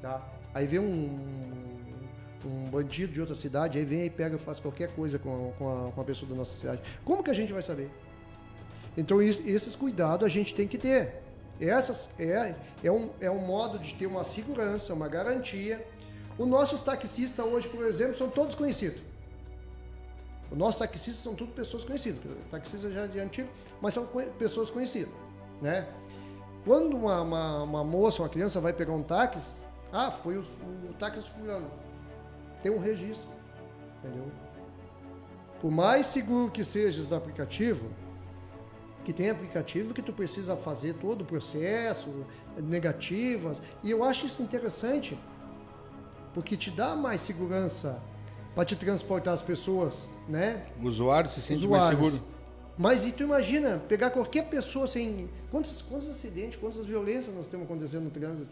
[0.00, 0.26] Tá?
[0.54, 1.18] Aí vê um,
[2.44, 5.88] um bandido de outra cidade, aí vem e pega e faz qualquer coisa com com,
[5.88, 6.80] a, com a pessoa da nossa cidade.
[7.04, 7.90] Como que a gente vai saber?
[8.96, 11.22] Então, esses cuidados a gente tem que ter.
[11.60, 15.86] Essas é, é, um, é um modo de ter uma segurança, uma garantia.
[16.38, 19.00] Os nossos taxistas hoje, por exemplo, são todos conhecidos.
[20.50, 22.20] Os nossos taxistas são todas pessoas conhecidas.
[22.50, 23.48] Taxistas já de antigo,
[23.80, 24.06] mas são
[24.38, 25.12] pessoas conhecidas.
[25.60, 25.86] Né?
[26.64, 30.94] Quando uma, uma, uma moça, uma criança vai pegar um táxi, ah, foi o, o
[30.98, 31.68] táxi fulano
[32.62, 33.28] tem um registro,
[33.98, 34.30] entendeu?
[35.60, 37.88] Por mais seguro que seja esse aplicativo,
[39.04, 42.26] que tem aplicativo que tu precisa fazer todo o processo,
[42.56, 45.18] negativas, e eu acho isso interessante,
[46.34, 48.00] porque te dá mais segurança
[48.58, 50.66] para te transportar as pessoas, né?
[50.82, 52.00] O usuário se sente Usuários.
[52.00, 52.34] mais seguro.
[52.76, 55.30] Mas e tu imagina, pegar qualquer pessoa sem.
[55.48, 58.50] Quantos, quantos acidentes, quantas violências nós temos acontecendo no trânsito?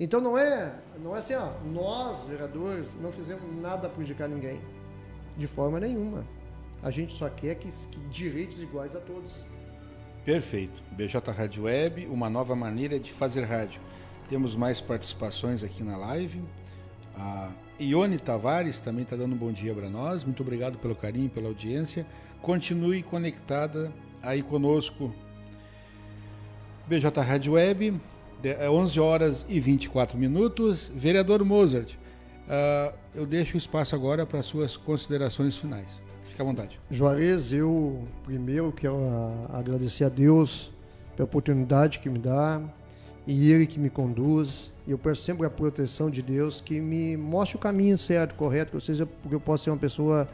[0.00, 4.60] Então não é, não é assim, ó, nós, vereadores, não fizemos nada para prejudicar ninguém.
[5.38, 6.26] De forma nenhuma.
[6.82, 9.36] A gente só quer que, que direitos iguais a todos.
[10.24, 10.82] Perfeito.
[10.90, 13.80] BJ Rádio Web, uma nova maneira de fazer rádio.
[14.28, 16.42] Temos mais participações aqui na live.
[17.16, 17.52] A
[17.82, 20.24] Ione Tavares também está dando um bom dia para nós.
[20.24, 22.06] Muito obrigado pelo carinho, pela audiência.
[22.40, 25.12] Continue conectada aí conosco.
[26.86, 28.00] BJ Rádio Web,
[28.70, 30.90] 11 é horas e 24 minutos.
[30.94, 36.00] Vereador Mozart, uh, eu deixo o espaço agora para suas considerações finais.
[36.28, 36.80] Fique à vontade.
[36.90, 38.96] Juarez, eu primeiro quero
[39.50, 40.72] agradecer a Deus
[41.16, 42.62] pela oportunidade que me dá
[43.26, 44.72] e Ele que me conduz.
[44.86, 48.72] E eu peço sempre a proteção de Deus que me mostre o caminho certo, correto,
[48.74, 50.28] ou seja, porque eu posso ser uma pessoa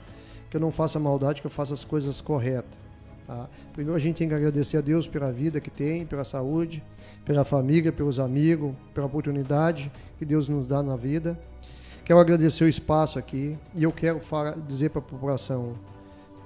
[0.49, 2.79] que eu não faça maldade, que eu faça as coisas corretas.
[3.27, 3.47] Tá?
[3.75, 6.83] Primeiro a gente tem que agradecer a Deus pela vida que tem, pela saúde,
[7.27, 11.39] pela família, pelos amigos, pela oportunidade que Deus nos dá na vida.
[12.07, 15.75] Quero agradecer o espaço aqui e eu quero falar, dizer para a população: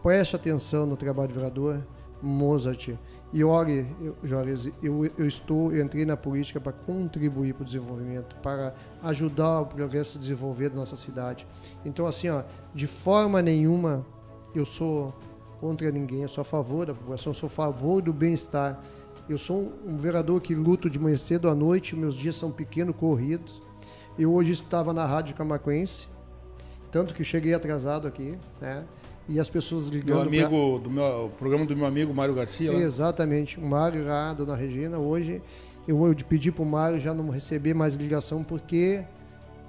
[0.03, 1.87] preste atenção no trabalho do vereador
[2.21, 2.89] Mozart.
[3.33, 3.87] E olhe,
[4.23, 9.63] Juarez, eu, eu estou, eu entrei na política para contribuir para o desenvolvimento, para ajudar
[9.63, 11.47] o progresso de desenvolver da nossa cidade.
[11.83, 12.43] Então, assim, ó,
[12.75, 14.05] de forma nenhuma
[14.55, 15.15] eu sou
[15.59, 18.79] contra ninguém, eu sou a favor da população, eu sou a favor do bem-estar.
[19.29, 22.95] Eu sou um vereador que luto de manhã cedo à noite, meus dias são pequenos,
[22.97, 23.63] corridos.
[24.19, 26.07] Eu hoje estava na Rádio Camacuense,
[26.91, 28.85] tanto que cheguei atrasado aqui, né?
[29.29, 30.31] E as pessoas ligando.
[30.31, 30.85] Meu amigo, pra...
[30.85, 32.73] do meu, o programa do meu amigo Mário Garcia.
[32.73, 32.79] Lá.
[32.79, 35.41] Exatamente, o Mário lá, a dona Regina, hoje
[35.87, 39.03] eu vou pedir para o Mário já não receber mais ligação, porque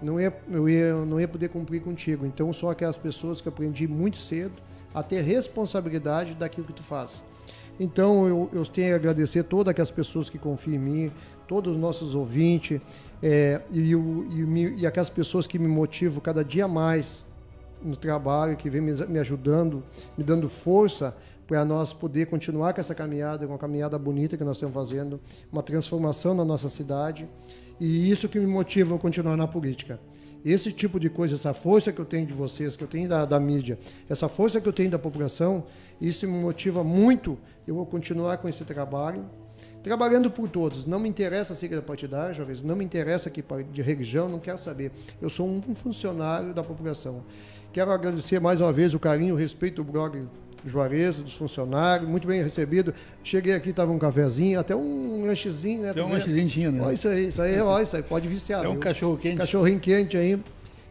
[0.01, 2.25] não ia, eu ia, não ia poder cumprir contigo.
[2.25, 4.53] Então, são aquelas pessoas que eu aprendi muito cedo
[4.93, 7.23] a ter responsabilidade daquilo que tu faz.
[7.79, 11.11] Então eu, eu tenho a agradecer todas aquelas pessoas que confiam em mim,
[11.47, 12.79] todos os nossos ouvintes
[13.21, 17.25] é, e, o, e, e, aquelas pessoas que me motivam cada dia mais
[17.83, 19.83] no trabalho, que vem me, ajudando,
[20.17, 21.15] me dando força
[21.45, 25.19] para nós poder continuar com essa caminhada, com a caminhada bonita que nós estamos fazendo,
[25.51, 27.27] uma transformação na nossa cidade.
[27.79, 29.99] E isso que me motiva a continuar na política.
[30.45, 33.25] Esse tipo de coisa, essa força que eu tenho de vocês, que eu tenho da,
[33.25, 33.79] da mídia,
[34.09, 35.63] essa força que eu tenho da população,
[36.01, 37.37] isso me motiva muito.
[37.65, 39.25] Eu vou continuar com esse trabalho,
[39.83, 40.85] trabalhando por todos.
[40.85, 44.57] Não me interessa a sigla partidária, jovens, não me interessa aqui de religião, não quero
[44.57, 44.91] saber.
[45.21, 47.21] Eu sou um funcionário da população.
[47.73, 50.27] Quero agradecer mais uma vez o carinho, o respeito do blog
[50.65, 52.93] Juarez, dos funcionários, muito bem recebido.
[53.23, 55.93] Cheguei aqui, tava um cafezinho, até um lanchezinho, né?
[55.93, 56.81] Tem um lanchezinho tinha, né?
[56.81, 58.63] Ó, isso aí, isso aí, ó, isso aí, pode viciar.
[58.63, 59.37] É um cachorro quente.
[59.37, 60.39] Cachorrinho quente aí.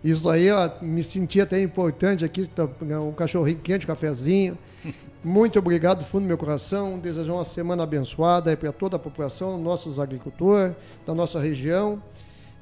[0.04, 4.58] Isso aí, ó, me senti até importante aqui, tá, né, um cachorrinho quente, um cafezinho.
[5.24, 6.98] Muito obrigado do fundo do meu coração.
[6.98, 10.74] Desejo uma semana abençoada para toda a população, nossos agricultores,
[11.06, 12.02] da nossa região.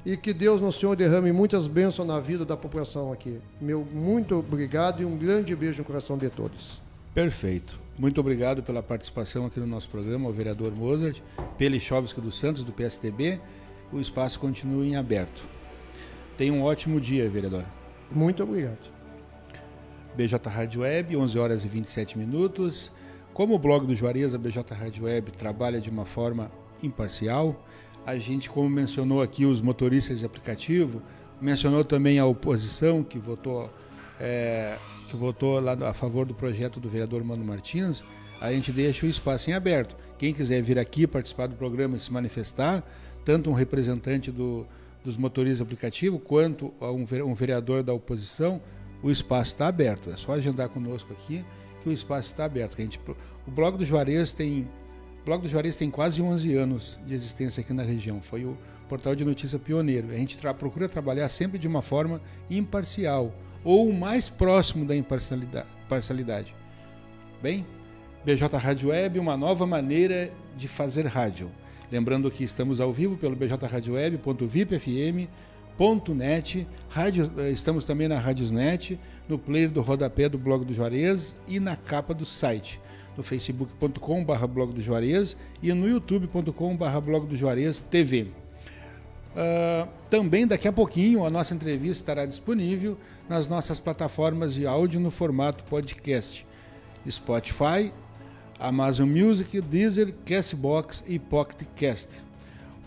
[0.05, 3.39] E que Deus, nosso Senhor, derrame muitas bênçãos na vida da população aqui.
[3.59, 6.81] Meu muito obrigado e um grande beijo no coração de todos.
[7.13, 7.79] Perfeito.
[7.97, 11.19] Muito obrigado pela participação aqui no nosso programa, o vereador Mozart,
[11.57, 13.39] Pelichovski dos Santos, do PSDB.
[13.91, 15.43] O espaço continua em aberto.
[16.37, 17.65] Tenha um ótimo dia, vereador.
[18.11, 19.00] Muito obrigado.
[20.15, 22.91] BJ Rádio Web, 11 horas e 27 minutos.
[23.33, 26.51] Como o blog do Juarez, a BJ Rádio Web trabalha de uma forma
[26.83, 27.65] imparcial.
[28.05, 31.01] A gente, como mencionou aqui, os motoristas de aplicativo,
[31.39, 33.69] mencionou também a oposição que votou
[34.19, 34.77] é,
[35.09, 38.03] que votou lá a favor do projeto do vereador Mano Martins,
[38.39, 39.95] a gente deixa o espaço em aberto.
[40.17, 42.83] Quem quiser vir aqui participar do programa e se manifestar,
[43.25, 44.65] tanto um representante do,
[45.03, 48.61] dos motoristas aplicativos quanto um vereador da oposição,
[49.01, 50.09] o espaço está aberto.
[50.11, 51.43] É só agendar conosco aqui
[51.81, 52.75] que o espaço está aberto.
[52.77, 52.99] A gente,
[53.47, 54.67] o blog do Juarez tem
[55.21, 58.19] o blog do Juarez tem quase 11 anos de existência aqui na região.
[58.21, 58.57] Foi o
[58.89, 60.09] portal de notícia pioneiro.
[60.09, 63.31] A gente tra procura trabalhar sempre de uma forma imparcial
[63.63, 66.55] ou o mais próximo da imparcialidade.
[67.39, 67.67] Bem,
[68.25, 71.51] BJ Rádio Web, uma nova maneira de fazer rádio.
[71.91, 75.29] Lembrando que estamos ao vivo pelo bjradioweb.vipfm.net,
[76.89, 81.59] rádio, eh, estamos também na Rádiosnet, no player do rodapé do blog do Juarez e
[81.59, 82.79] na capa do site,
[83.17, 88.27] no facebook.com.br blog do Juarez e no youtube.com.br blog do Juarez TV.
[89.31, 92.97] Uh, também daqui a pouquinho a nossa entrevista estará disponível
[93.29, 96.45] nas nossas plataformas de áudio no formato podcast:
[97.09, 97.93] Spotify,
[98.59, 102.30] Amazon Music, Deezer, Castbox e Pocket Cast.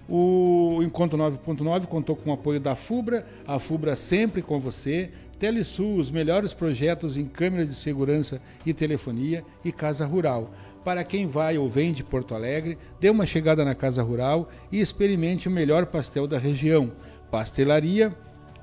[0.09, 5.97] O Encontro 9.9 contou com o apoio da FUBRA, a FUBRA sempre com você, Telesul,
[5.97, 10.53] os melhores projetos em câmeras de segurança e telefonia e Casa Rural.
[10.85, 14.81] Para quem vai ou vem de Porto Alegre, dê uma chegada na Casa Rural e
[14.81, 16.93] experimente o melhor pastel da região.
[17.31, 18.15] Pastelaria,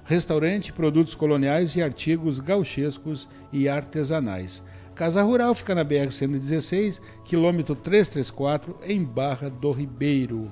[0.06, 4.64] restaurante, produtos coloniais e artigos gauchescos e artesanais.
[4.94, 10.52] Casa Rural fica na BR-116, quilômetro 334, em Barra do Ribeiro.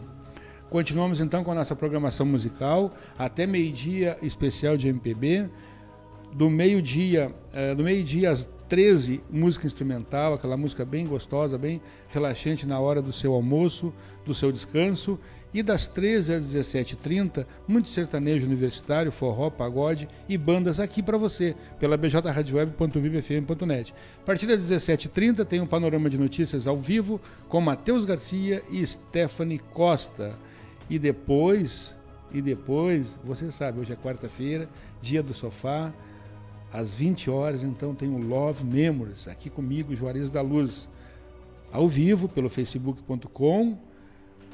[0.69, 5.49] Continuamos então com a nossa programação musical, até meio-dia especial de MPB,
[6.31, 12.67] do meio-dia, eh, do meio-dia às 13, música instrumental, aquela música bem gostosa, bem relaxante
[12.67, 13.91] na hora do seu almoço,
[14.23, 15.19] do seu descanso,
[15.51, 21.55] e das 13 às 17h30, muito sertanejo universitário, forró, pagode e bandas aqui para você,
[21.79, 23.91] pela bjradioweb.vibfm.net.
[24.21, 28.85] A partir das 17h30 tem um panorama de notícias ao vivo com Matheus Garcia e
[28.85, 30.37] Stephanie Costa.
[30.89, 31.95] E depois,
[32.31, 34.67] e depois, você sabe, hoje é quarta-feira,
[35.01, 35.93] dia do sofá,
[36.71, 40.87] às 20 horas, então tem o Love Memories, aqui comigo, Juarez da Luz,
[41.71, 43.77] ao vivo pelo facebook.com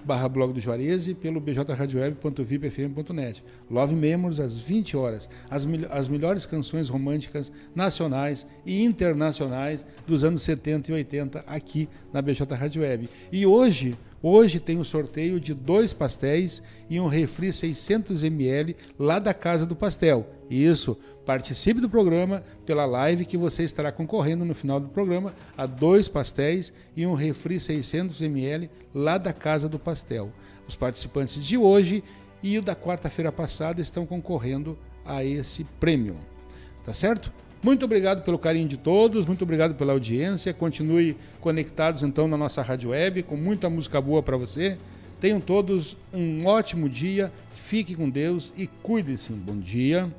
[0.05, 3.43] barra blog do Juarez e pelo bjradioweb.vipfm.net.
[3.69, 10.43] Love Memories às 20 horas, as, as melhores canções românticas nacionais e internacionais dos anos
[10.43, 13.09] 70 e 80 aqui na BJ Rádio Web.
[13.31, 19.19] E hoje Hoje tem um sorteio de dois pastéis e um refri 600 ml lá
[19.19, 20.27] da Casa do Pastel.
[20.49, 25.67] Isso, participe do programa pela live que você estará concorrendo no final do programa a
[25.67, 30.31] dois pastéis e um refri 600 ml lá da Casa do Pastel.
[30.67, 32.03] Os participantes de hoje
[32.41, 36.17] e o da quarta-feira passada estão concorrendo a esse prêmio.
[36.83, 37.31] Tá certo?
[37.63, 40.53] Muito obrigado pelo carinho de todos, muito obrigado pela audiência.
[40.53, 44.77] Continue conectados então na nossa rádio web com muita música boa para você.
[45.19, 49.31] Tenham todos um ótimo dia, fique com Deus e cuide-se.
[49.31, 50.11] Bom dia.